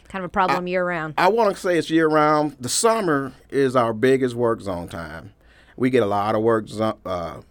kind 0.07 0.23
of 0.23 0.29
a 0.29 0.31
problem 0.31 0.67
year 0.67 0.85
round? 0.85 1.15
I 1.17 1.27
want 1.27 1.53
to 1.53 1.61
say 1.61 1.77
it's 1.77 1.89
year 1.89 2.07
round. 2.07 2.55
The 2.59 2.69
summer 2.69 3.33
is 3.49 3.75
our 3.75 3.93
biggest 3.93 4.35
work 4.35 4.61
zone 4.61 4.87
time. 4.87 5.33
We 5.75 5.89
get 5.89 6.01
a 6.01 6.07
lot 6.07 6.33
of 6.35 6.41
work 6.41 6.67
zo- 6.69 6.97
uh, 7.05 7.41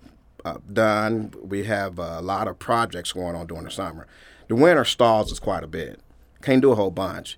uh, 0.44 0.56
done. 0.72 1.34
We 1.42 1.64
have 1.64 1.98
a 1.98 2.20
lot 2.22 2.48
of 2.48 2.58
projects 2.58 3.12
going 3.12 3.36
on 3.36 3.46
during 3.46 3.64
the 3.64 3.70
summer. 3.70 4.06
The 4.48 4.54
winter 4.54 4.84
stalls 4.84 5.30
us 5.32 5.38
quite 5.38 5.64
a 5.64 5.68
bit. 5.68 6.00
Can't 6.46 6.62
do 6.62 6.70
a 6.70 6.76
whole 6.76 6.92
bunch. 6.92 7.36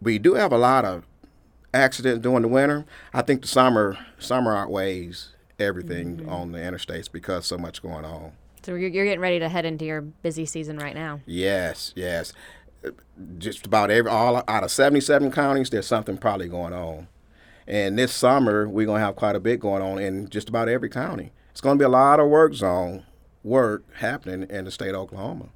We 0.00 0.20
do 0.20 0.34
have 0.34 0.52
a 0.52 0.56
lot 0.56 0.84
of 0.84 1.04
accidents 1.74 2.22
during 2.22 2.42
the 2.42 2.48
winter. 2.48 2.86
I 3.12 3.22
think 3.22 3.42
the 3.42 3.48
summer 3.48 3.98
summer 4.20 4.56
outweighs 4.56 5.34
everything 5.58 6.18
mm-hmm. 6.18 6.28
on 6.28 6.52
the 6.52 6.58
interstates 6.58 7.10
because 7.10 7.44
so 7.44 7.58
much 7.58 7.82
going 7.82 8.04
on. 8.04 8.30
So 8.62 8.76
you're, 8.76 8.88
you're 8.88 9.04
getting 9.04 9.18
ready 9.18 9.40
to 9.40 9.48
head 9.48 9.64
into 9.64 9.84
your 9.84 10.00
busy 10.00 10.46
season 10.46 10.78
right 10.78 10.94
now. 10.94 11.18
Yes, 11.26 11.92
yes. 11.96 12.32
Just 13.36 13.66
about 13.66 13.90
every 13.90 14.12
all 14.12 14.36
out 14.46 14.62
of 14.62 14.70
77 14.70 15.32
counties, 15.32 15.68
there's 15.70 15.88
something 15.88 16.16
probably 16.16 16.46
going 16.46 16.72
on. 16.72 17.08
And 17.66 17.98
this 17.98 18.12
summer, 18.12 18.68
we're 18.68 18.86
gonna 18.86 19.00
have 19.00 19.16
quite 19.16 19.34
a 19.34 19.40
bit 19.40 19.58
going 19.58 19.82
on 19.82 19.98
in 19.98 20.28
just 20.28 20.48
about 20.48 20.68
every 20.68 20.88
county. 20.88 21.32
It's 21.50 21.60
gonna 21.60 21.80
be 21.80 21.84
a 21.84 21.88
lot 21.88 22.20
of 22.20 22.28
work 22.28 22.54
zone 22.54 23.06
work 23.42 23.82
happening 23.94 24.48
in 24.48 24.66
the 24.66 24.70
state 24.70 24.90
of 24.90 25.00
Oklahoma. 25.00 25.48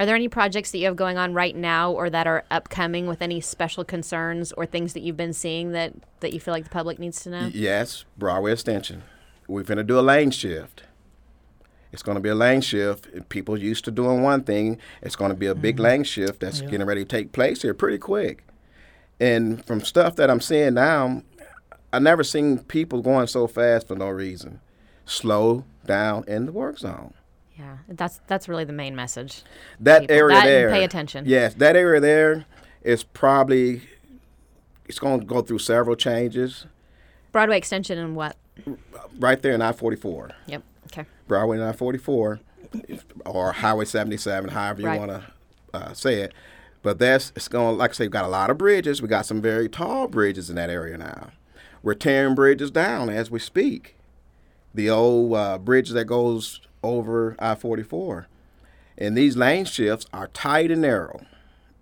Are 0.00 0.06
there 0.06 0.16
any 0.16 0.28
projects 0.28 0.70
that 0.70 0.78
you 0.78 0.86
have 0.86 0.96
going 0.96 1.18
on 1.18 1.34
right 1.34 1.54
now 1.54 1.92
or 1.92 2.08
that 2.08 2.26
are 2.26 2.42
upcoming 2.50 3.06
with 3.06 3.20
any 3.20 3.38
special 3.42 3.84
concerns 3.84 4.50
or 4.52 4.64
things 4.64 4.94
that 4.94 5.00
you've 5.00 5.18
been 5.18 5.34
seeing 5.34 5.72
that, 5.72 5.92
that 6.20 6.32
you 6.32 6.40
feel 6.40 6.54
like 6.54 6.64
the 6.64 6.70
public 6.70 6.98
needs 6.98 7.22
to 7.24 7.28
know? 7.28 7.50
Yes, 7.52 8.06
Broadway 8.16 8.52
Extension. 8.52 9.02
We're 9.46 9.62
going 9.62 9.76
to 9.76 9.84
do 9.84 9.98
a 9.98 10.00
lane 10.00 10.30
shift. 10.30 10.84
It's 11.92 12.02
gonna 12.02 12.20
be 12.20 12.28
a 12.28 12.34
lane 12.36 12.60
shift. 12.60 13.08
and 13.08 13.28
People 13.28 13.58
used 13.58 13.84
to 13.84 13.90
doing 13.90 14.22
one 14.22 14.44
thing. 14.44 14.78
It's 15.02 15.16
gonna 15.16 15.34
be 15.34 15.48
a 15.48 15.56
big 15.56 15.74
mm-hmm. 15.74 15.84
lane 15.84 16.04
shift 16.04 16.38
that's 16.38 16.60
getting 16.60 16.86
ready 16.86 17.04
to 17.04 17.08
take 17.08 17.32
place 17.32 17.62
here 17.62 17.74
pretty 17.74 17.98
quick. 17.98 18.44
And 19.18 19.64
from 19.66 19.80
stuff 19.80 20.14
that 20.16 20.30
I'm 20.30 20.40
seeing 20.40 20.74
now, 20.74 21.24
I 21.92 21.98
never 21.98 22.22
seen 22.22 22.60
people 22.60 23.02
going 23.02 23.26
so 23.26 23.48
fast 23.48 23.88
for 23.88 23.96
no 23.96 24.08
reason. 24.08 24.60
Slow 25.04 25.64
down 25.84 26.24
in 26.28 26.46
the 26.46 26.52
work 26.52 26.78
zone. 26.78 27.12
Yeah, 27.60 27.76
that's 27.88 28.20
that's 28.26 28.48
really 28.48 28.64
the 28.64 28.72
main 28.72 28.96
message. 28.96 29.42
That 29.80 30.02
People- 30.02 30.16
area 30.16 30.36
that 30.36 30.46
and 30.46 30.48
there. 30.48 30.70
pay 30.70 30.84
attention. 30.84 31.24
Yes, 31.26 31.54
that 31.54 31.76
area 31.76 32.00
there 32.00 32.46
is 32.82 33.02
probably 33.02 33.82
it's 34.86 34.98
going 34.98 35.20
to 35.20 35.26
go 35.26 35.42
through 35.42 35.58
several 35.58 35.94
changes. 35.94 36.66
Broadway 37.32 37.58
extension 37.58 37.98
and 37.98 38.16
what? 38.16 38.36
Right 39.18 39.40
there 39.42 39.52
in 39.52 39.62
I-44. 39.62 40.32
Yep. 40.46 40.62
Okay. 40.86 41.04
Broadway 41.28 41.58
944 41.58 42.40
or 43.26 43.52
Highway 43.52 43.84
77, 43.84 44.50
however 44.50 44.80
you 44.80 44.86
Right. 44.88 44.98
want 44.98 45.10
to 45.12 45.22
uh, 45.74 45.92
say 45.92 46.20
it. 46.22 46.32
But 46.82 46.98
that's 46.98 47.30
it's 47.36 47.46
going 47.48 47.76
like 47.76 47.90
I 47.90 47.92
say, 47.92 48.04
we've 48.04 48.10
got 48.10 48.24
a 48.24 48.28
lot 48.28 48.48
of 48.50 48.56
bridges. 48.58 49.02
We 49.02 49.08
got 49.08 49.26
some 49.26 49.42
very 49.42 49.68
tall 49.68 50.08
bridges 50.08 50.48
in 50.48 50.56
that 50.56 50.70
area 50.70 50.96
now. 50.96 51.30
We're 51.82 51.94
tearing 51.94 52.34
bridges 52.34 52.70
down 52.70 53.10
as 53.10 53.30
we 53.30 53.38
speak. 53.38 53.96
The 54.74 54.88
old 54.88 55.34
uh, 55.34 55.58
bridge 55.58 55.90
that 55.90 56.06
goes 56.06 56.60
over 56.82 57.36
I-44, 57.38 58.26
and 58.98 59.16
these 59.16 59.36
lane 59.36 59.64
shifts 59.64 60.06
are 60.12 60.28
tight 60.28 60.70
and 60.70 60.82
narrow, 60.82 61.24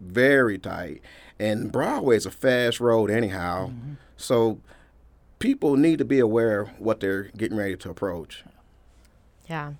very 0.00 0.58
tight. 0.58 1.00
And 1.38 1.70
Broadway 1.70 2.16
is 2.16 2.26
a 2.26 2.30
fast 2.30 2.80
road 2.80 3.10
anyhow, 3.10 3.68
mm-hmm. 3.68 3.94
so 4.16 4.60
people 5.38 5.76
need 5.76 5.98
to 5.98 6.04
be 6.04 6.18
aware 6.18 6.62
of 6.62 6.80
what 6.80 7.00
they're 7.00 7.24
getting 7.36 7.56
ready 7.56 7.76
to 7.76 7.90
approach. 7.90 8.44
Yeah. 9.48 9.72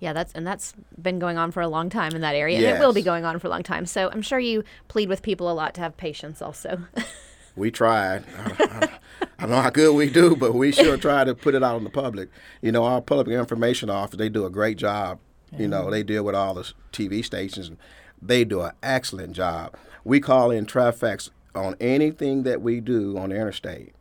Yeah, 0.00 0.12
that's 0.12 0.32
and 0.34 0.46
that's 0.46 0.74
been 1.00 1.18
going 1.18 1.38
on 1.38 1.50
for 1.50 1.62
a 1.62 1.68
long 1.68 1.88
time 1.88 2.14
in 2.14 2.20
that 2.20 2.34
area, 2.34 2.58
and 2.58 2.66
it 2.66 2.78
will 2.78 2.92
be 2.92 3.00
going 3.00 3.24
on 3.24 3.38
for 3.38 3.46
a 3.46 3.50
long 3.50 3.62
time. 3.62 3.86
So 3.86 4.10
I'm 4.10 4.20
sure 4.20 4.38
you 4.38 4.62
plead 4.88 5.08
with 5.08 5.22
people 5.22 5.50
a 5.50 5.54
lot 5.54 5.72
to 5.74 5.80
have 5.80 5.96
patience, 5.96 6.42
also. 6.42 6.82
We 7.56 7.70
tried. 7.70 8.24
I, 8.36 8.88
don't 9.40 9.50
know 9.50 9.60
how 9.60 9.70
good 9.70 9.94
we 9.94 10.10
do, 10.10 10.34
but 10.36 10.54
we 10.54 10.72
sure 10.72 10.96
try 10.96 11.24
to 11.24 11.34
put 11.34 11.54
it 11.54 11.62
out 11.62 11.76
in 11.76 11.84
the 11.84 11.90
public. 11.90 12.30
You 12.60 12.72
know, 12.72 12.84
our 12.84 13.00
public 13.00 13.28
information 13.28 13.90
office, 13.90 14.18
they 14.18 14.28
do 14.28 14.46
a 14.46 14.50
great 14.50 14.78
job. 14.78 15.18
You 15.56 15.68
know, 15.68 15.90
they 15.90 16.02
deal 16.02 16.24
with 16.24 16.34
all 16.34 16.54
the 16.54 16.72
TV 16.92 17.24
stations. 17.24 17.70
They 18.20 18.44
do 18.44 18.62
an 18.62 18.72
excellent 18.82 19.34
job. 19.34 19.76
We 20.02 20.18
call 20.20 20.50
in 20.50 20.66
traffics 20.66 21.30
on 21.54 21.76
anything 21.80 22.42
that 22.42 22.60
we 22.60 22.80
do 22.80 23.16
on 23.16 23.30
the 23.30 23.36
interstate. 23.36 23.94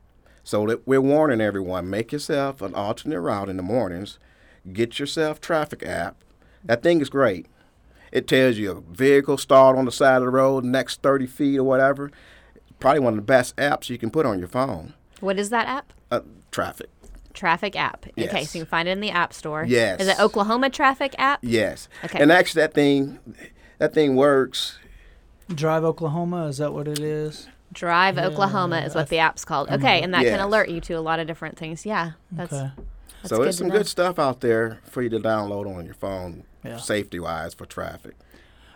So 0.44 0.66
that 0.68 0.88
we're 0.88 1.02
warning 1.02 1.42
everyone, 1.42 1.90
make 1.90 2.12
yourself 2.12 2.62
an 2.62 2.74
alternate 2.74 3.22
route 3.22 3.50
in 3.50 3.58
the 3.58 3.64
mornings. 3.64 4.20
Get 4.72 5.00
yourself 5.00 5.40
traffic 5.40 5.84
app. 5.86 6.18
That 6.64 6.84
thing 6.84 7.02
is 7.02 7.10
great. 7.10 7.48
It 8.12 8.28
tells 8.28 8.58
you 8.58 8.72
a 8.72 8.82
vehicle 8.96 9.38
stalled 9.38 9.78
on 9.78 9.86
the 9.86 9.92
side 9.92 10.18
of 10.18 10.24
the 10.24 10.30
road, 10.30 10.64
next 10.64 11.02
30 11.02 11.28
feet 11.28 11.58
or 11.58 11.64
whatever. 11.64 12.12
Probably 12.84 13.00
one 13.00 13.14
of 13.14 13.18
the 13.18 13.22
best 13.24 13.56
apps 13.56 13.90
you 13.90 13.98
can 13.98 14.12
put 14.12 14.26
on 14.26 14.40
your 14.40 14.50
phone. 14.50 14.94
what 15.22 15.40
is 15.40 15.50
that 15.52 15.68
app? 15.68 15.94
Uh, 16.12 16.20
traffic. 16.52 16.90
Traffic 17.34 17.78
app. 17.78 18.06
Okay, 18.20 18.44
so 18.44 18.60
you 18.60 18.66
can 18.66 18.70
find 18.70 18.90
it 18.90 18.92
in 18.92 19.00
the 19.00 19.10
App 19.10 19.32
Store. 19.34 19.64
Yes. 19.66 20.02
Is 20.02 20.08
it 20.10 20.20
Oklahoma 20.20 20.70
Traffic 20.70 21.16
app? 21.18 21.40
Yes. 21.42 21.88
Okay. 22.04 22.22
And 22.22 22.30
actually, 22.30 22.62
that 22.62 22.74
thing, 22.74 23.20
that 23.80 23.94
thing 23.94 24.18
works. 24.18 24.78
Drive 25.48 25.86
Oklahoma, 25.86 26.48
is 26.48 26.58
that 26.58 26.74
what 26.74 26.88
it 26.90 27.00
is? 27.00 27.48
Drive 27.72 28.18
Oklahoma 28.18 28.82
is 28.82 28.94
what 28.96 29.08
the 29.08 29.18
app's 29.20 29.46
called. 29.46 29.70
Okay, 29.72 30.02
and 30.02 30.14
that 30.14 30.24
can 30.26 30.42
alert 30.42 30.68
you 30.70 30.82
to 30.82 30.94
a 30.94 31.00
lot 31.00 31.20
of 31.22 31.26
different 31.26 31.58
things. 31.58 31.86
Yeah, 31.86 32.12
that's 32.34 32.52
Okay. 32.54 32.70
that's 33.22 33.30
so 33.30 33.38
good 33.38 33.46
there's 33.46 33.58
some 33.60 33.70
know. 33.70 33.78
good 33.78 33.88
stuff 33.88 34.20
out 34.20 34.42
there 34.42 34.82
for 34.84 35.02
you 35.02 35.10
to 35.10 35.20
download 35.20 35.74
on 35.74 35.86
your 35.86 35.96
phone, 35.96 36.44
Yeah. 36.66 36.78
safety 36.78 37.20
wise 37.20 37.54
for 37.54 37.66
traffic. 37.66 38.16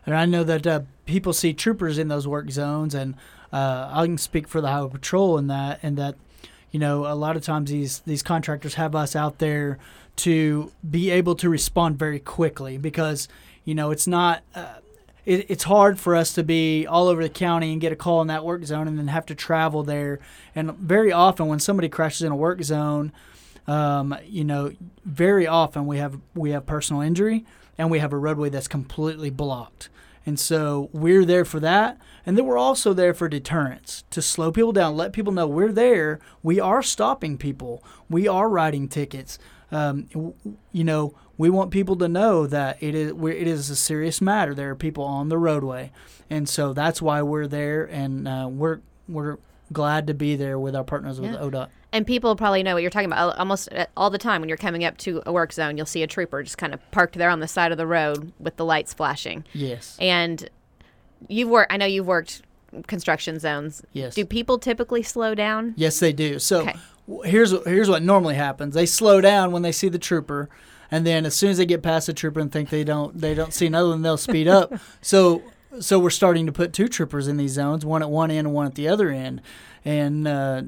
And 0.06 0.16
I 0.16 0.26
know 0.26 0.46
that 0.46 0.66
uh, 0.66 0.82
people 1.06 1.34
see 1.34 1.54
troopers 1.54 1.98
in 1.98 2.08
those 2.08 2.26
work 2.26 2.50
zones, 2.52 2.96
and 2.96 3.16
uh, 3.52 3.90
I 3.92 4.06
can 4.06 4.18
speak 4.18 4.48
for 4.48 4.62
the 4.62 4.68
highway 4.68 4.90
patrol 4.90 5.38
in 5.38 5.48
that, 5.48 5.80
and 5.82 5.98
that 5.98 6.16
you 6.72 6.80
know 6.80 7.06
a 7.06 7.16
lot 7.16 7.36
of 7.36 7.44
times 7.44 7.70
these 7.70 8.00
these 8.00 8.24
contractors 8.24 8.76
have 8.76 8.96
us 8.96 9.16
out 9.16 9.40
there 9.40 9.78
to 10.18 10.72
be 10.90 11.10
able 11.10 11.36
to 11.36 11.50
respond 11.50 11.98
very 11.98 12.20
quickly 12.20 12.78
because 12.78 13.28
you 13.64 13.76
know 13.76 13.92
it's 13.92 14.08
not. 14.08 14.44
Uh, 14.56 14.76
it, 15.26 15.46
it's 15.50 15.66
hard 15.66 16.00
for 16.00 16.16
us 16.16 16.34
to 16.34 16.44
be 16.44 16.88
all 16.88 17.10
over 17.10 17.22
the 17.22 17.30
county 17.30 17.74
and 17.74 17.82
get 17.82 17.92
a 17.92 17.98
call 17.98 18.22
in 18.22 18.28
that 18.28 18.46
work 18.46 18.64
zone 18.64 18.88
and 18.88 18.98
then 18.98 19.10
have 19.10 19.26
to 19.26 19.36
travel 19.36 19.84
there. 19.84 20.20
And 20.56 20.72
very 20.76 21.12
often, 21.12 21.48
when 21.48 21.60
somebody 21.60 21.90
crashes 21.90 22.22
in 22.22 22.32
a 22.32 22.36
work 22.36 22.64
zone, 22.64 23.12
um, 23.68 24.18
you 24.26 24.46
know, 24.46 24.72
very 25.04 25.46
often 25.46 25.86
we 25.86 25.98
have 25.98 26.20
we 26.34 26.52
have 26.52 26.66
personal 26.66 27.02
injury 27.02 27.46
and 27.78 27.92
we 27.92 28.00
have 28.00 28.14
a 28.14 28.18
roadway 28.18 28.50
that's 28.50 28.68
completely 28.68 29.30
blocked. 29.30 29.90
And 30.28 30.38
so 30.38 30.90
we're 30.92 31.24
there 31.24 31.46
for 31.46 31.62
that. 31.62 31.98
And 32.26 32.38
then 32.38 32.46
we're 32.46 32.58
also 32.58 32.94
there 32.94 33.14
for 33.14 33.30
deterrence 33.30 34.04
to 34.10 34.22
slow 34.22 34.52
people 34.52 34.74
down, 34.74 34.98
let 34.98 35.14
people 35.14 35.32
know 35.32 35.48
we're 35.48 35.72
there. 35.72 36.20
We 36.44 36.60
are 36.60 36.84
stopping 36.84 37.38
people. 37.38 37.82
We 38.10 38.28
are 38.28 38.50
writing 38.50 38.90
tickets. 38.90 39.40
Um, 39.72 40.34
you 40.74 40.84
know, 40.84 41.16
we 41.38 41.50
want 41.50 41.72
people 41.72 41.96
to 41.96 42.10
know 42.10 42.46
that 42.46 42.78
it 42.82 42.94
is 42.94 43.14
we're, 43.14 43.34
it 43.34 43.48
is 43.48 43.70
a 43.70 43.76
serious 43.76 44.20
matter. 44.20 44.54
There 44.54 44.70
are 44.70 44.76
people 44.76 45.06
on 45.06 45.30
the 45.30 45.38
roadway, 45.38 45.92
and 46.30 46.50
so 46.50 46.74
that's 46.74 47.02
why 47.02 47.22
we're 47.22 47.48
there, 47.48 47.86
and 47.86 48.28
uh, 48.28 48.50
we're 48.52 48.80
we're 49.08 49.38
glad 49.72 50.08
to 50.08 50.14
be 50.14 50.36
there 50.36 50.58
with 50.58 50.76
our 50.76 50.84
partners 50.84 51.22
with 51.22 51.32
ODOT. 51.36 51.70
And 51.94 52.06
people 52.06 52.36
probably 52.36 52.64
know 52.64 52.74
what 52.74 52.82
you're 52.82 52.92
talking 52.92 53.06
about. 53.12 53.38
Almost 53.40 53.72
uh, 53.74 53.86
all 53.96 54.10
the 54.10 54.18
time 54.18 54.42
when 54.42 54.50
you're 54.50 54.58
coming 54.58 54.84
up 54.84 54.98
to 55.00 55.22
a 55.26 55.32
work 55.32 55.54
zone, 55.54 55.78
you'll 55.78 55.86
see 55.86 56.04
a 56.04 56.08
trooper 56.08 56.44
just 56.44 56.58
kind 56.58 56.74
of 56.74 56.92
parked 56.92 57.16
there 57.18 57.30
on 57.30 57.40
the 57.40 57.48
side 57.48 57.72
of 57.72 57.78
the 57.78 57.88
road 57.88 58.34
with 58.40 58.58
the 58.58 58.66
lights 58.66 58.94
flashing. 58.94 59.46
Yes. 59.54 59.96
And 60.00 60.50
you've 61.30 61.50
worked. 61.50 61.72
I 61.72 61.78
know 61.78 61.86
you've 61.86 62.06
worked 62.08 62.42
construction 62.88 63.40
zones. 63.40 63.82
Yes. 63.94 64.16
Do 64.16 64.26
people 64.26 64.60
typically 64.60 65.02
slow 65.02 65.34
down? 65.34 65.74
Yes, 65.78 66.00
they 66.00 66.12
do. 66.12 66.40
So 66.40 66.62
Okay. 66.62 66.76
here's 67.24 67.52
here's 67.66 67.90
what 67.90 68.04
normally 68.04 68.36
happens. 68.36 68.74
They 68.76 68.86
slow 68.86 69.22
down 69.22 69.52
when 69.54 69.62
they 69.62 69.72
see 69.72 69.88
the 69.88 69.98
trooper, 69.98 70.50
and 70.92 71.08
then 71.08 71.26
as 71.26 71.36
soon 71.36 71.52
as 71.52 71.58
they 71.58 71.66
get 71.66 71.82
past 71.82 72.08
the 72.08 72.14
trooper 72.14 72.42
and 72.42 72.52
think 72.52 72.70
they 72.70 72.84
don't 72.84 73.18
they 73.20 73.34
don't 73.34 73.54
see 73.54 73.66
another 73.66 73.90
one, 73.90 74.02
they'll 74.02 74.18
speed 74.18 74.50
up. 74.50 74.74
so 75.02 75.42
so 75.80 76.00
we're 76.00 76.10
starting 76.10 76.46
to 76.48 76.52
put 76.52 76.74
two 76.74 76.90
troopers 76.90 77.30
in 77.30 77.38
these 77.38 77.52
zones, 77.52 77.86
one 77.86 78.02
at 78.04 78.10
one 78.10 78.30
end 78.30 78.46
and 78.48 78.54
one 78.54 78.66
at 78.66 78.76
the 78.76 78.90
other 78.90 79.10
end. 79.10 79.42
And 79.86 80.28
uh, 80.28 80.62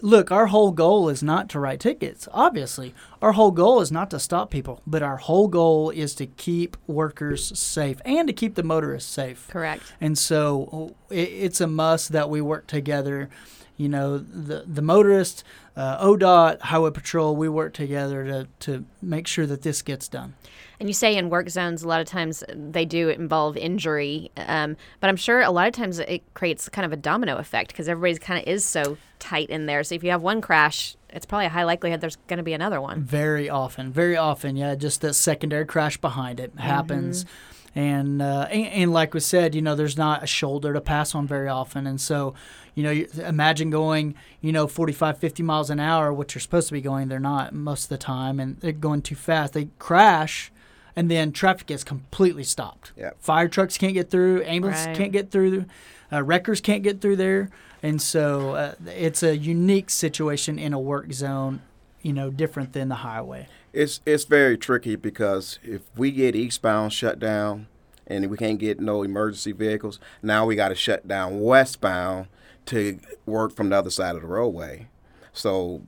look, 0.00 0.30
our 0.30 0.46
whole 0.46 0.70
goal 0.70 1.08
is 1.08 1.22
not 1.22 1.48
to 1.50 1.60
write 1.60 1.80
tickets. 1.80 2.28
Obviously, 2.32 2.94
our 3.20 3.32
whole 3.32 3.50
goal 3.50 3.80
is 3.80 3.92
not 3.92 4.10
to 4.10 4.18
stop 4.18 4.50
people, 4.50 4.80
but 4.86 5.02
our 5.02 5.16
whole 5.16 5.48
goal 5.48 5.90
is 5.90 6.14
to 6.16 6.26
keep 6.26 6.76
workers 6.86 7.58
safe 7.58 8.00
and 8.04 8.26
to 8.28 8.32
keep 8.32 8.54
the 8.54 8.62
motorists 8.62 9.10
safe. 9.10 9.48
Correct. 9.48 9.82
And 10.00 10.16
so 10.16 10.94
it, 11.10 11.28
it's 11.28 11.60
a 11.60 11.66
must 11.66 12.12
that 12.12 12.30
we 12.30 12.40
work 12.40 12.66
together. 12.66 13.28
You 13.76 13.88
know, 13.88 14.18
the 14.18 14.64
the 14.66 14.82
motorist, 14.82 15.42
uh, 15.76 16.04
ODOT, 16.04 16.60
Highway 16.60 16.90
Patrol, 16.90 17.34
we 17.34 17.48
work 17.48 17.72
together 17.72 18.24
to, 18.24 18.48
to 18.60 18.84
make 19.00 19.26
sure 19.26 19.46
that 19.46 19.62
this 19.62 19.80
gets 19.80 20.06
done. 20.06 20.34
And 20.80 20.88
you 20.88 20.94
say 20.94 21.14
in 21.14 21.28
work 21.28 21.50
zones, 21.50 21.82
a 21.82 21.88
lot 21.88 22.00
of 22.00 22.06
times 22.06 22.42
they 22.54 22.86
do 22.86 23.10
involve 23.10 23.58
injury, 23.58 24.30
um, 24.38 24.78
but 24.98 25.10
I'm 25.10 25.16
sure 25.16 25.42
a 25.42 25.50
lot 25.50 25.68
of 25.68 25.74
times 25.74 25.98
it 25.98 26.22
creates 26.32 26.70
kind 26.70 26.86
of 26.86 26.92
a 26.92 26.96
domino 26.96 27.36
effect 27.36 27.68
because 27.68 27.86
everybody's 27.86 28.18
kind 28.18 28.40
of 28.40 28.50
is 28.50 28.64
so 28.64 28.96
tight 29.18 29.50
in 29.50 29.66
there. 29.66 29.84
So 29.84 29.94
if 29.94 30.02
you 30.02 30.10
have 30.10 30.22
one 30.22 30.40
crash, 30.40 30.96
it's 31.10 31.26
probably 31.26 31.46
a 31.46 31.50
high 31.50 31.64
likelihood 31.64 32.00
there's 32.00 32.16
going 32.28 32.38
to 32.38 32.42
be 32.42 32.54
another 32.54 32.80
one. 32.80 33.02
Very 33.02 33.50
often, 33.50 33.92
very 33.92 34.16
often, 34.16 34.56
yeah, 34.56 34.74
just 34.74 35.02
that 35.02 35.12
secondary 35.14 35.66
crash 35.66 35.98
behind 35.98 36.40
it 36.40 36.52
happens. 36.56 37.26
And, 37.74 38.20
uh, 38.20 38.48
and 38.50 38.66
and 38.66 38.92
like 38.92 39.14
we 39.14 39.20
said, 39.20 39.54
you 39.54 39.62
know, 39.62 39.74
there's 39.76 39.98
not 39.98 40.24
a 40.24 40.26
shoulder 40.26 40.72
to 40.72 40.80
pass 40.80 41.14
on 41.14 41.26
very 41.26 41.48
often, 41.48 41.86
and 41.86 42.00
so, 42.00 42.34
you 42.74 42.82
know, 42.82 43.04
imagine 43.22 43.70
going, 43.70 44.16
you 44.40 44.50
know, 44.50 44.66
45, 44.66 45.18
50 45.18 45.42
miles 45.44 45.70
an 45.70 45.78
hour, 45.78 46.12
which 46.12 46.34
you're 46.34 46.40
supposed 46.40 46.66
to 46.68 46.72
be 46.72 46.80
going. 46.80 47.08
They're 47.08 47.20
not 47.20 47.54
most 47.54 47.84
of 47.84 47.88
the 47.90 47.98
time, 47.98 48.40
and 48.40 48.58
they're 48.58 48.72
going 48.72 49.02
too 49.02 49.14
fast. 49.14 49.52
They 49.52 49.68
crash, 49.78 50.50
and 50.96 51.10
then 51.10 51.32
traffic 51.32 51.66
gets 51.66 51.84
completely 51.84 52.44
stopped. 52.44 52.92
Yep. 52.96 53.16
Fire 53.20 53.48
trucks 53.48 53.78
can't 53.78 53.94
get 53.94 54.10
through, 54.10 54.42
ambulances 54.44 54.86
Right. 54.86 54.96
can't 54.96 55.12
get 55.12 55.30
through, 55.30 55.64
uh, 56.12 56.22
wreckers 56.22 56.60
can't 56.60 56.82
get 56.82 57.00
through 57.00 57.16
there, 57.16 57.48
and 57.82 58.00
so 58.02 58.54
uh, 58.54 58.74
it's 58.86 59.22
a 59.22 59.36
unique 59.36 59.90
situation 59.90 60.58
in 60.58 60.72
a 60.72 60.78
work 60.78 61.12
zone, 61.12 61.60
you 62.02 62.12
know, 62.12 62.30
different 62.30 62.72
than 62.72 62.88
the 62.88 62.96
highway. 62.96 63.46
It's 63.72 64.00
it's 64.04 64.24
very 64.24 64.58
tricky 64.58 64.96
because 64.96 65.58
if 65.62 65.82
we 65.96 66.10
get 66.10 66.34
eastbound 66.34 66.92
shut 66.92 67.18
down 67.20 67.68
and 68.06 68.28
we 68.28 68.36
can't 68.36 68.58
get 68.58 68.80
no 68.80 69.04
emergency 69.04 69.52
vehicles, 69.52 70.00
now 70.22 70.44
we 70.44 70.56
got 70.56 70.70
to 70.70 70.74
shut 70.74 71.06
down 71.06 71.40
westbound 71.40 72.26
to 72.66 72.98
work 73.26 73.54
from 73.54 73.68
the 73.68 73.76
other 73.76 73.90
side 73.90 74.16
of 74.16 74.22
the 74.22 74.26
roadway. 74.28 74.88
So 75.32 75.82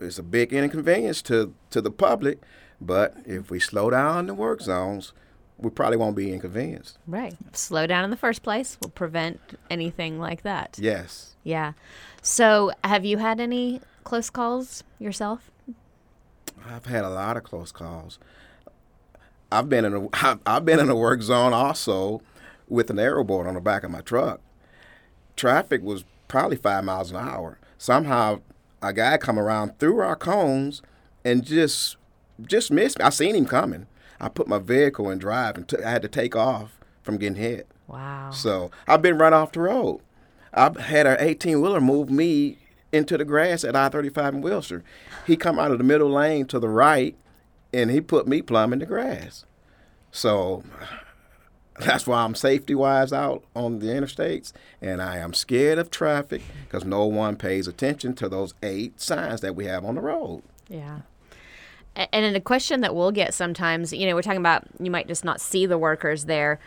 it's 0.00 0.18
a 0.18 0.22
big 0.22 0.52
inconvenience 0.54 1.20
to 1.22 1.52
to 1.70 1.82
the 1.82 1.90
public, 1.90 2.38
but 2.80 3.14
if 3.26 3.50
we 3.50 3.60
slow 3.60 3.90
down 3.90 4.20
in 4.20 4.26
the 4.26 4.34
work 4.34 4.60
zones, 4.60 5.12
we 5.58 5.70
probably 5.70 5.96
won't 5.96 6.16
be 6.16 6.32
inconvenienced. 6.32 6.98
Right. 7.06 7.36
Slow 7.52 7.86
down 7.86 8.04
in 8.04 8.10
the 8.10 8.16
first 8.16 8.42
place 8.42 8.78
will 8.80 8.90
prevent 8.90 9.40
anything 9.68 10.18
like 10.18 10.42
that. 10.42 10.78
Yes. 10.80 11.36
Yeah. 11.44 11.72
So 12.22 12.72
have 12.82 13.04
you 13.04 13.18
had 13.18 13.40
any 13.40 13.80
close 14.04 14.30
calls 14.30 14.82
yourself? 14.98 15.50
I've 16.66 16.86
had 16.86 17.04
a 17.04 17.10
lot 17.10 17.36
of 17.36 17.44
close 17.44 17.72
calls. 17.72 18.18
I've 19.52 19.68
been 19.68 19.84
in 19.84 19.94
a 19.94 20.08
I've, 20.12 20.38
I've 20.46 20.64
been 20.64 20.80
in 20.80 20.88
a 20.88 20.96
work 20.96 21.22
zone 21.22 21.52
also 21.52 22.22
with 22.68 22.88
an 22.90 22.98
arrow 22.98 23.24
board 23.24 23.46
on 23.46 23.54
the 23.54 23.60
back 23.60 23.84
of 23.84 23.90
my 23.90 24.00
truck. 24.00 24.40
Traffic 25.36 25.82
was 25.82 26.04
probably 26.28 26.56
five 26.56 26.84
miles 26.84 27.10
an 27.10 27.16
hour. 27.16 27.58
Somehow 27.76 28.40
a 28.82 28.92
guy 28.92 29.18
come 29.18 29.38
around 29.38 29.78
through 29.78 29.98
our 29.98 30.16
cones 30.16 30.80
and 31.24 31.44
just 31.44 31.96
just 32.46 32.70
missed 32.70 32.98
me. 32.98 33.04
I 33.04 33.10
seen 33.10 33.34
him 33.34 33.46
coming. 33.46 33.86
I 34.20 34.28
put 34.28 34.48
my 34.48 34.58
vehicle 34.58 35.10
in 35.10 35.18
drive 35.18 35.56
and 35.56 35.66
took 35.66 35.82
I 35.82 35.90
had 35.90 36.02
to 36.02 36.08
take 36.08 36.36
off 36.36 36.78
from 37.02 37.16
getting 37.16 37.36
hit. 37.36 37.66
Wow. 37.86 38.30
So 38.30 38.70
I've 38.86 39.02
been 39.02 39.18
run 39.18 39.34
off 39.34 39.52
the 39.52 39.60
road. 39.60 40.00
I've 40.52 40.76
had 40.76 41.06
an 41.06 41.16
18 41.20 41.60
wheeler 41.60 41.80
move 41.80 42.10
me 42.10 42.58
into 42.92 43.16
the 43.16 43.24
grass 43.24 43.64
at 43.64 43.76
I-35 43.76 44.28
in 44.34 44.40
Wilshire. 44.40 44.82
He 45.26 45.36
come 45.36 45.58
out 45.58 45.70
of 45.70 45.78
the 45.78 45.84
middle 45.84 46.10
lane 46.10 46.46
to 46.46 46.58
the 46.58 46.68
right, 46.68 47.16
and 47.72 47.90
he 47.90 48.00
put 48.00 48.26
me 48.26 48.42
plumb 48.42 48.72
in 48.72 48.80
the 48.80 48.86
grass. 48.86 49.44
So 50.10 50.64
that's 51.78 52.06
why 52.06 52.22
I'm 52.22 52.34
safety 52.34 52.74
wise 52.74 53.12
out 53.12 53.44
on 53.54 53.78
the 53.78 53.86
interstates, 53.86 54.52
and 54.80 55.00
I 55.00 55.18
am 55.18 55.34
scared 55.34 55.78
of 55.78 55.90
traffic 55.90 56.42
because 56.64 56.84
no 56.84 57.04
one 57.06 57.36
pays 57.36 57.66
attention 57.68 58.14
to 58.14 58.28
those 58.28 58.54
eight 58.62 59.00
signs 59.00 59.40
that 59.40 59.54
we 59.56 59.66
have 59.66 59.84
on 59.84 59.94
the 59.94 60.00
road. 60.00 60.42
Yeah. 60.68 61.00
A- 61.96 62.14
And 62.14 62.24
then 62.24 62.34
a 62.34 62.40
question 62.40 62.80
that 62.82 62.94
we'll 62.94 63.12
get 63.12 63.34
sometimes, 63.34 63.92
you 63.92 64.06
know, 64.06 64.14
we're 64.14 64.22
talking 64.22 64.40
about 64.40 64.64
you 64.78 64.90
might 64.90 65.08
just 65.08 65.24
not 65.24 65.40
see 65.40 65.66
the 65.66 65.78
workers 65.78 66.24
there. 66.26 66.58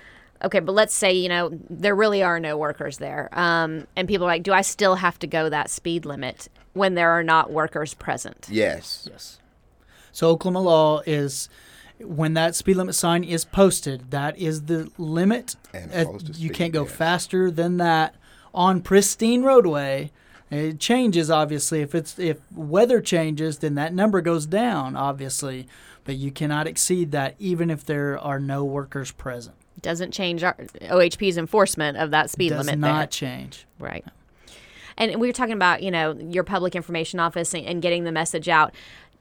Okay, 0.43 0.59
but 0.59 0.73
let's 0.73 0.93
say, 0.93 1.13
you 1.13 1.29
know, 1.29 1.51
there 1.69 1.95
really 1.95 2.21
are 2.21 2.39
no 2.39 2.57
workers 2.57 2.97
there. 2.97 3.29
Um, 3.31 3.87
and 3.95 4.07
people 4.07 4.25
are 4.25 4.29
like, 4.31 4.43
do 4.43 4.51
I 4.51 4.61
still 4.61 4.95
have 4.95 5.17
to 5.19 5.27
go 5.27 5.47
that 5.49 5.69
speed 5.69 6.05
limit 6.05 6.49
when 6.73 6.95
there 6.95 7.11
are 7.11 7.23
not 7.23 7.51
workers 7.51 7.93
present? 7.93 8.47
Yes. 8.51 9.07
Yes. 9.09 9.39
So 10.11 10.27
Oklahoma 10.29 10.61
law 10.61 11.01
is 11.05 11.47
when 11.99 12.33
that 12.33 12.55
speed 12.55 12.75
limit 12.75 12.95
sign 12.95 13.23
is 13.23 13.45
posted, 13.45 14.11
that 14.11 14.37
is 14.37 14.63
the 14.63 14.91
limit. 14.97 15.55
And 15.73 15.93
Uh, 15.93 16.11
you 16.23 16.33
speed, 16.33 16.53
can't 16.53 16.73
go 16.73 16.83
yes. 16.83 16.91
faster 16.91 17.49
than 17.49 17.77
that 17.77 18.15
on 18.53 18.81
pristine 18.81 19.43
roadway. 19.43 20.11
It 20.53 20.79
changes 20.79 21.31
obviously 21.31 21.81
if 21.81 21.95
it's 21.95 22.19
if 22.19 22.39
weather 22.51 23.01
changes, 23.01 23.57
then 23.59 23.75
that 23.75 23.93
number 23.93 24.21
goes 24.21 24.45
down 24.45 24.95
obviously, 24.95 25.67
but 26.03 26.15
you 26.15 26.31
cannot 26.31 26.67
exceed 26.67 27.11
that 27.11 27.35
even 27.39 27.69
if 27.69 27.83
there 27.83 28.19
are 28.19 28.39
no 28.39 28.63
workers 28.63 29.11
present. 29.11 29.55
Doesn't 29.81 30.11
change 30.11 30.43
our 30.43 30.53
OHP's 30.53 31.37
enforcement 31.37 31.97
of 31.97 32.11
that 32.11 32.29
speed 32.29 32.49
Does 32.49 32.65
limit 32.65 32.79
not 32.79 32.99
there. 32.99 33.07
change. 33.07 33.65
Right. 33.79 34.05
And 34.95 35.19
we 35.19 35.27
were 35.27 35.33
talking 35.33 35.53
about, 35.53 35.81
you 35.81 35.89
know, 35.89 36.13
your 36.13 36.43
public 36.43 36.75
information 36.75 37.19
office 37.19 37.53
and, 37.55 37.65
and 37.65 37.81
getting 37.81 38.03
the 38.03 38.11
message 38.11 38.47
out. 38.47 38.73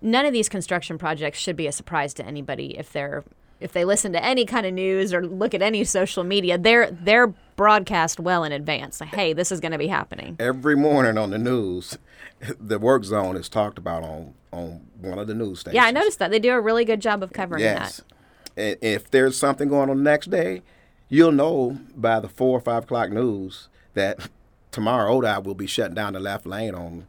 None 0.02 0.26
of 0.26 0.32
these 0.32 0.48
construction 0.48 0.98
projects 0.98 1.38
should 1.38 1.56
be 1.56 1.66
a 1.66 1.72
surprise 1.72 2.12
to 2.14 2.26
anybody 2.26 2.76
if 2.78 2.92
they're 2.92 3.24
if 3.62 3.72
they 3.72 3.84
listen 3.84 4.12
to 4.12 4.24
any 4.24 4.44
kind 4.44 4.66
of 4.66 4.74
news 4.74 5.14
or 5.14 5.24
look 5.26 5.54
at 5.54 5.62
any 5.62 5.84
social 5.84 6.24
media. 6.24 6.58
They're 6.58 6.90
they're 6.90 7.28
broadcast 7.56 8.18
well 8.18 8.44
in 8.44 8.52
advance. 8.52 9.00
Like, 9.00 9.14
hey, 9.14 9.32
this 9.32 9.52
is 9.52 9.60
going 9.60 9.72
to 9.72 9.78
be 9.78 9.86
happening. 9.88 10.36
Every 10.38 10.76
morning 10.76 11.16
on 11.16 11.30
the 11.30 11.38
news, 11.38 11.96
the 12.60 12.78
work 12.78 13.04
zone 13.04 13.36
is 13.36 13.48
talked 13.48 13.78
about 13.78 14.02
on 14.02 14.34
on 14.52 14.86
one 15.00 15.18
of 15.18 15.26
the 15.26 15.34
news 15.34 15.60
stations. 15.60 15.76
Yeah, 15.76 15.84
I 15.84 15.90
noticed 15.90 16.18
that 16.18 16.30
they 16.30 16.38
do 16.38 16.52
a 16.52 16.60
really 16.60 16.84
good 16.84 17.00
job 17.00 17.22
of 17.22 17.32
covering 17.32 17.62
Yes. 17.62 17.98
that. 17.98 18.04
And 18.54 18.76
if 18.82 19.10
there's 19.10 19.36
something 19.36 19.68
going 19.68 19.88
on 19.88 19.96
the 19.96 20.02
next 20.02 20.30
day, 20.30 20.60
you'll 21.08 21.32
know 21.32 21.78
by 21.96 22.20
the 22.20 22.28
four 22.28 22.58
or 22.58 22.60
five 22.60 22.84
o'clock 22.84 23.10
news 23.10 23.68
that 23.94 24.28
tomorrow 24.70 25.20
ODOT 25.20 25.44
will 25.44 25.54
be 25.54 25.66
shutting 25.66 25.94
down 25.94 26.12
the 26.12 26.20
left 26.20 26.44
lane 26.46 26.74
on 26.74 27.06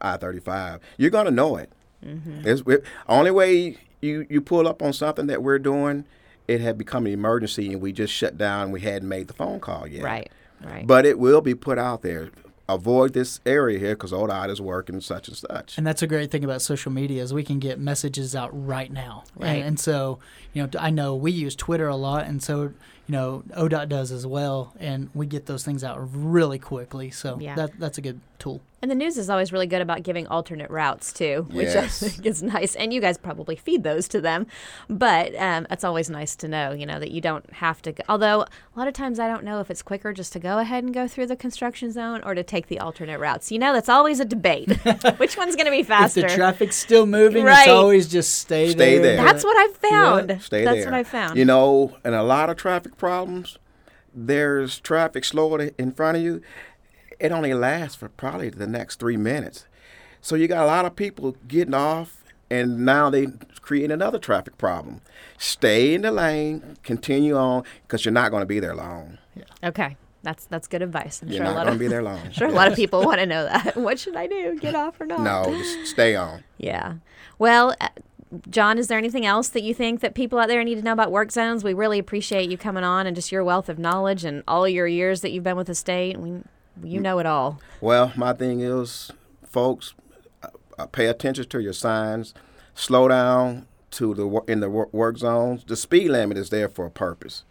I-35. 0.00 0.80
You're 0.96 1.10
gonna 1.10 1.30
know 1.30 1.56
it. 1.56 1.70
Mm-hmm. 2.04 2.46
It's 2.46 2.62
it, 2.66 2.84
only 3.08 3.30
way 3.30 3.78
you 4.04 4.26
you 4.28 4.40
pull 4.40 4.68
up 4.68 4.82
on 4.82 4.92
something 4.92 5.26
that 5.26 5.42
we're 5.42 5.58
doing. 5.58 6.04
It 6.46 6.60
had 6.60 6.76
become 6.76 7.06
an 7.06 7.12
emergency, 7.12 7.72
and 7.72 7.80
we 7.80 7.92
just 7.92 8.12
shut 8.12 8.36
down. 8.36 8.70
We 8.70 8.82
hadn't 8.82 9.08
made 9.08 9.28
the 9.28 9.34
phone 9.34 9.60
call 9.60 9.86
yet. 9.86 10.04
Right. 10.04 10.30
Right. 10.62 10.86
But 10.86 11.06
it 11.06 11.18
will 11.18 11.40
be 11.40 11.54
put 11.54 11.78
out 11.78 12.02
there. 12.02 12.30
Avoid 12.66 13.12
this 13.12 13.40
area 13.44 13.78
here 13.78 13.94
because 13.94 14.10
ODOT 14.10 14.48
is 14.48 14.58
working 14.58 14.98
such 15.02 15.28
and 15.28 15.36
such. 15.36 15.76
And 15.76 15.86
that's 15.86 16.00
a 16.00 16.06
great 16.06 16.30
thing 16.30 16.44
about 16.44 16.62
social 16.62 16.90
media 16.90 17.22
is 17.22 17.34
we 17.34 17.42
can 17.44 17.58
get 17.58 17.78
messages 17.78 18.34
out 18.34 18.48
right 18.52 18.90
now. 18.90 19.24
Right. 19.36 19.56
And, 19.56 19.64
and 19.64 19.80
so, 19.80 20.18
you 20.54 20.62
know, 20.62 20.70
I 20.78 20.88
know 20.88 21.14
we 21.14 21.30
use 21.30 21.54
Twitter 21.54 21.88
a 21.88 21.96
lot, 21.96 22.24
and 22.26 22.42
so 22.42 22.72
you 23.06 23.12
know 23.12 23.42
ODOT 23.56 23.88
does 23.88 24.10
as 24.12 24.26
well, 24.26 24.74
and 24.78 25.10
we 25.14 25.26
get 25.26 25.46
those 25.46 25.64
things 25.64 25.84
out 25.84 25.98
really 26.14 26.58
quickly. 26.58 27.10
So 27.10 27.38
Yeah. 27.40 27.54
that 27.56 27.78
that's 27.78 27.98
a 27.98 28.00
good 28.02 28.20
tool. 28.38 28.60
And 28.82 28.90
the 28.90 28.94
news 28.94 29.16
is 29.16 29.30
always 29.30 29.50
really 29.50 29.66
good 29.66 29.80
about 29.80 30.02
giving 30.02 30.26
alternate 30.26 30.68
routes 30.70 31.10
too, 31.10 31.46
which 31.52 31.74
I 31.74 31.86
think 31.86 32.26
is 32.26 32.42
nice. 32.42 32.74
And 32.74 32.92
you 32.92 33.00
guys 33.00 33.16
probably 33.16 33.56
feed 33.56 33.82
those 33.82 34.06
to 34.08 34.20
them, 34.20 34.46
but 34.90 35.34
um, 35.36 35.66
it's 35.70 35.84
always 35.84 36.10
nice 36.10 36.36
to 36.36 36.48
know, 36.48 36.72
you 36.72 36.84
know, 36.84 37.00
that 37.00 37.10
you 37.10 37.22
don't 37.22 37.50
have 37.54 37.80
to. 37.82 37.92
Go. 37.92 38.02
Although 38.10 38.42
a 38.42 38.78
lot 38.78 38.86
of 38.86 38.92
times 38.92 39.18
I 39.18 39.26
don't 39.26 39.42
know 39.42 39.60
if 39.60 39.70
it's 39.70 39.80
quicker 39.80 40.12
just 40.12 40.34
to 40.34 40.38
go 40.38 40.58
ahead 40.58 40.84
and 40.84 40.92
go 40.92 41.08
through 41.08 41.28
the 41.28 41.36
construction 41.36 41.92
zone 41.92 42.20
or 42.24 42.34
to 42.34 42.42
take 42.42 42.66
the 42.66 42.78
alternate 42.78 43.18
routes. 43.18 43.50
You 43.50 43.58
know, 43.58 43.72
that's 43.72 43.88
always 43.88 44.20
a 44.20 44.24
debate. 44.26 44.68
which 45.16 45.38
one's 45.38 45.56
going 45.56 45.64
to 45.66 45.70
be 45.70 45.82
faster? 45.82 46.20
If 46.20 46.24
faster? 46.26 46.28
the 46.28 46.34
traffic's 46.36 46.76
still 46.76 47.06
moving, 47.06 47.44
Right. 47.44 47.60
it's 47.60 47.68
always 47.68 48.06
just 48.06 48.38
stay, 48.38 48.68
Stay 48.70 48.98
there. 48.98 49.16
there. 49.16 49.24
that's 49.24 49.44
what 49.44 49.56
I've 49.56 49.76
found. 49.78 50.42
Stay 50.42 50.62
that's 50.64 50.80
there. 50.80 50.84
what 50.90 50.94
I 50.94 51.04
found. 51.04 51.38
You 51.38 51.46
know, 51.46 51.96
and 52.04 52.14
a 52.14 52.22
lot 52.22 52.50
of 52.50 52.56
traffic 52.58 52.93
problems, 52.96 53.58
there's 54.14 54.78
traffic 54.80 55.24
slowed 55.24 55.74
in 55.78 55.92
front 55.92 56.16
of 56.16 56.22
you. 56.22 56.40
It 57.18 57.32
only 57.32 57.54
lasts 57.54 57.96
for 57.96 58.08
probably 58.08 58.50
the 58.50 58.66
next 58.66 58.98
three 58.98 59.16
minutes. 59.16 59.66
So 60.20 60.36
you 60.36 60.48
got 60.48 60.62
a 60.64 60.66
lot 60.66 60.84
of 60.84 60.96
people 60.96 61.36
getting 61.46 61.74
off, 61.74 62.24
and 62.50 62.84
now 62.84 63.10
they 63.10 63.26
create 63.60 63.90
another 63.90 64.18
traffic 64.18 64.56
problem. 64.58 65.00
Stay 65.38 65.94
in 65.94 66.02
the 66.02 66.10
lane, 66.10 66.76
continue 66.82 67.36
on, 67.36 67.64
because 67.82 68.04
you're 68.04 68.12
not 68.12 68.30
going 68.30 68.40
to 68.42 68.46
be 68.46 68.60
there 68.60 68.74
long. 68.74 69.18
okay, 69.62 69.96
that's 70.22 70.46
that's 70.46 70.66
good 70.66 70.82
advice. 70.82 71.20
I'm 71.22 71.28
You're 71.28 71.38
sure 71.38 71.46
a 71.46 71.54
not 71.54 71.66
going 71.66 71.78
to 71.78 71.84
be 71.84 71.88
there 71.88 72.02
long. 72.02 72.30
sure 72.32 72.48
a 72.48 72.52
lot 72.52 72.68
of 72.68 72.74
people 72.74 73.04
want 73.04 73.20
to 73.20 73.26
know 73.26 73.44
that. 73.44 73.76
What 73.84 73.98
should 73.98 74.16
I 74.16 74.26
do? 74.26 74.58
Get 74.58 74.74
off 74.74 75.00
or 75.00 75.06
not? 75.06 75.20
No, 75.20 75.44
just 75.56 75.86
stay 75.90 76.16
on. 76.16 76.42
Yeah. 76.58 76.94
Well, 77.38 77.74
uh, 77.80 77.88
John, 78.48 78.78
is 78.78 78.88
there 78.88 78.98
anything 78.98 79.26
else 79.26 79.48
that 79.48 79.62
you 79.62 79.74
think 79.74 80.00
that 80.00 80.14
people 80.14 80.38
out 80.38 80.48
there 80.48 80.62
need 80.64 80.76
to 80.76 80.82
know 80.82 80.92
about 80.92 81.10
work 81.10 81.30
zones? 81.30 81.64
We 81.64 81.74
really 81.74 81.98
appreciate 81.98 82.50
you 82.50 82.56
coming 82.56 82.84
on 82.84 83.06
and 83.06 83.14
just 83.14 83.32
your 83.32 83.44
wealth 83.44 83.68
of 83.68 83.78
knowledge 83.78 84.24
and 84.24 84.42
all 84.48 84.68
your 84.68 84.86
years 84.86 85.20
that 85.20 85.30
you've 85.30 85.44
been 85.44 85.56
with 85.56 85.66
the 85.66 85.74
state. 85.74 86.18
We, 86.18 86.40
you 86.82 87.00
know 87.00 87.18
it 87.18 87.26
all. 87.26 87.60
Well, 87.80 88.12
my 88.16 88.32
thing 88.32 88.60
is, 88.60 89.10
folks, 89.44 89.94
pay 90.92 91.06
attention 91.06 91.48
to 91.48 91.60
your 91.60 91.72
signs. 91.72 92.34
Slow 92.74 93.08
down 93.08 93.66
to 93.92 94.14
the 94.14 94.26
in 94.48 94.60
the 94.60 94.68
work 94.68 95.18
zones. 95.18 95.64
The 95.64 95.76
speed 95.76 96.08
limit 96.10 96.36
is 96.36 96.50
there 96.50 96.68
for 96.68 96.86
a 96.86 96.90
purpose, 96.90 97.44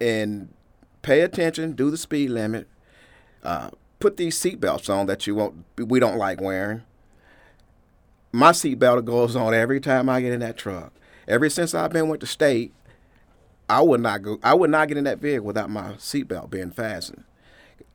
and 0.00 0.54
pay 1.02 1.20
attention. 1.22 1.72
Do 1.72 1.90
the 1.90 1.96
speed 1.96 2.30
limit. 2.30 2.68
Uh, 3.42 3.70
put 3.98 4.16
these 4.16 4.38
seatbelts 4.38 4.88
on 4.88 5.06
that 5.06 5.26
you 5.26 5.34
won't. 5.34 5.64
We 5.76 5.98
don't 5.98 6.16
like 6.16 6.40
wearing. 6.40 6.82
My 8.32 8.52
seatbelt 8.52 9.04
goes 9.04 9.34
on 9.34 9.54
every 9.54 9.80
time 9.80 10.08
I 10.08 10.20
get 10.20 10.32
in 10.32 10.40
that 10.40 10.56
truck. 10.56 10.92
Ever 11.26 11.48
since 11.48 11.74
I've 11.74 11.92
been 11.92 12.08
with 12.08 12.20
the 12.20 12.26
state, 12.26 12.72
I 13.68 13.80
would 13.80 14.00
not 14.00 14.22
go. 14.22 14.38
I 14.42 14.54
would 14.54 14.70
not 14.70 14.88
get 14.88 14.96
in 14.96 15.04
that 15.04 15.18
vehicle 15.18 15.46
without 15.46 15.70
my 15.70 15.92
seatbelt 15.94 16.50
being 16.50 16.70
fastened. 16.70 17.24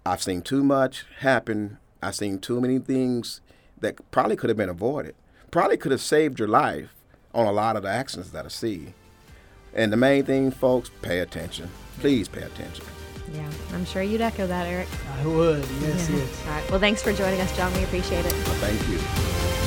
I've 0.06 0.24
seen 0.24 0.42
too 0.42 0.64
much 0.64 1.06
happen. 1.20 1.78
I've 2.02 2.16
seen 2.16 2.40
too 2.40 2.60
many 2.60 2.80
things 2.80 3.42
that 3.80 4.12
probably 4.12 4.36
could 4.36 4.50
have 4.50 4.58
been 4.58 4.70
avoided. 4.70 5.16
Probably 5.52 5.78
could 5.78 5.92
have 5.92 6.02
saved 6.02 6.40
your 6.40 6.48
life 6.48 6.94
on 7.34 7.46
a 7.46 7.52
lot 7.52 7.76
of 7.76 7.84
the 7.84 7.90
accidents 7.90 8.32
that 8.32 8.46
I 8.46 8.50
see. 8.50 8.94
And 9.74 9.92
the 9.92 9.98
main 9.98 10.26
thing, 10.26 10.52
folks, 10.52 10.92
pay 11.02 11.20
attention. 11.20 11.70
Please 12.00 12.28
pay 12.28 12.42
attention. 12.44 12.86
Yeah, 13.34 13.50
I'm 13.74 13.86
sure 13.86 14.04
you'd 14.04 14.22
echo 14.22 14.46
that, 14.46 14.68
Eric. 14.68 14.88
I 15.20 15.26
would. 15.26 15.66
Yes, 15.82 16.10
yes. 16.10 16.46
All 16.46 16.52
right. 16.54 16.72
Well, 16.72 16.80
thanks 16.80 17.02
for 17.02 17.14
joining 17.14 17.40
us, 17.40 17.56
John. 17.56 17.74
We 17.74 17.84
appreciate 17.84 18.26
it. 18.26 18.34
Thank 18.34 18.90
you. 18.90 19.63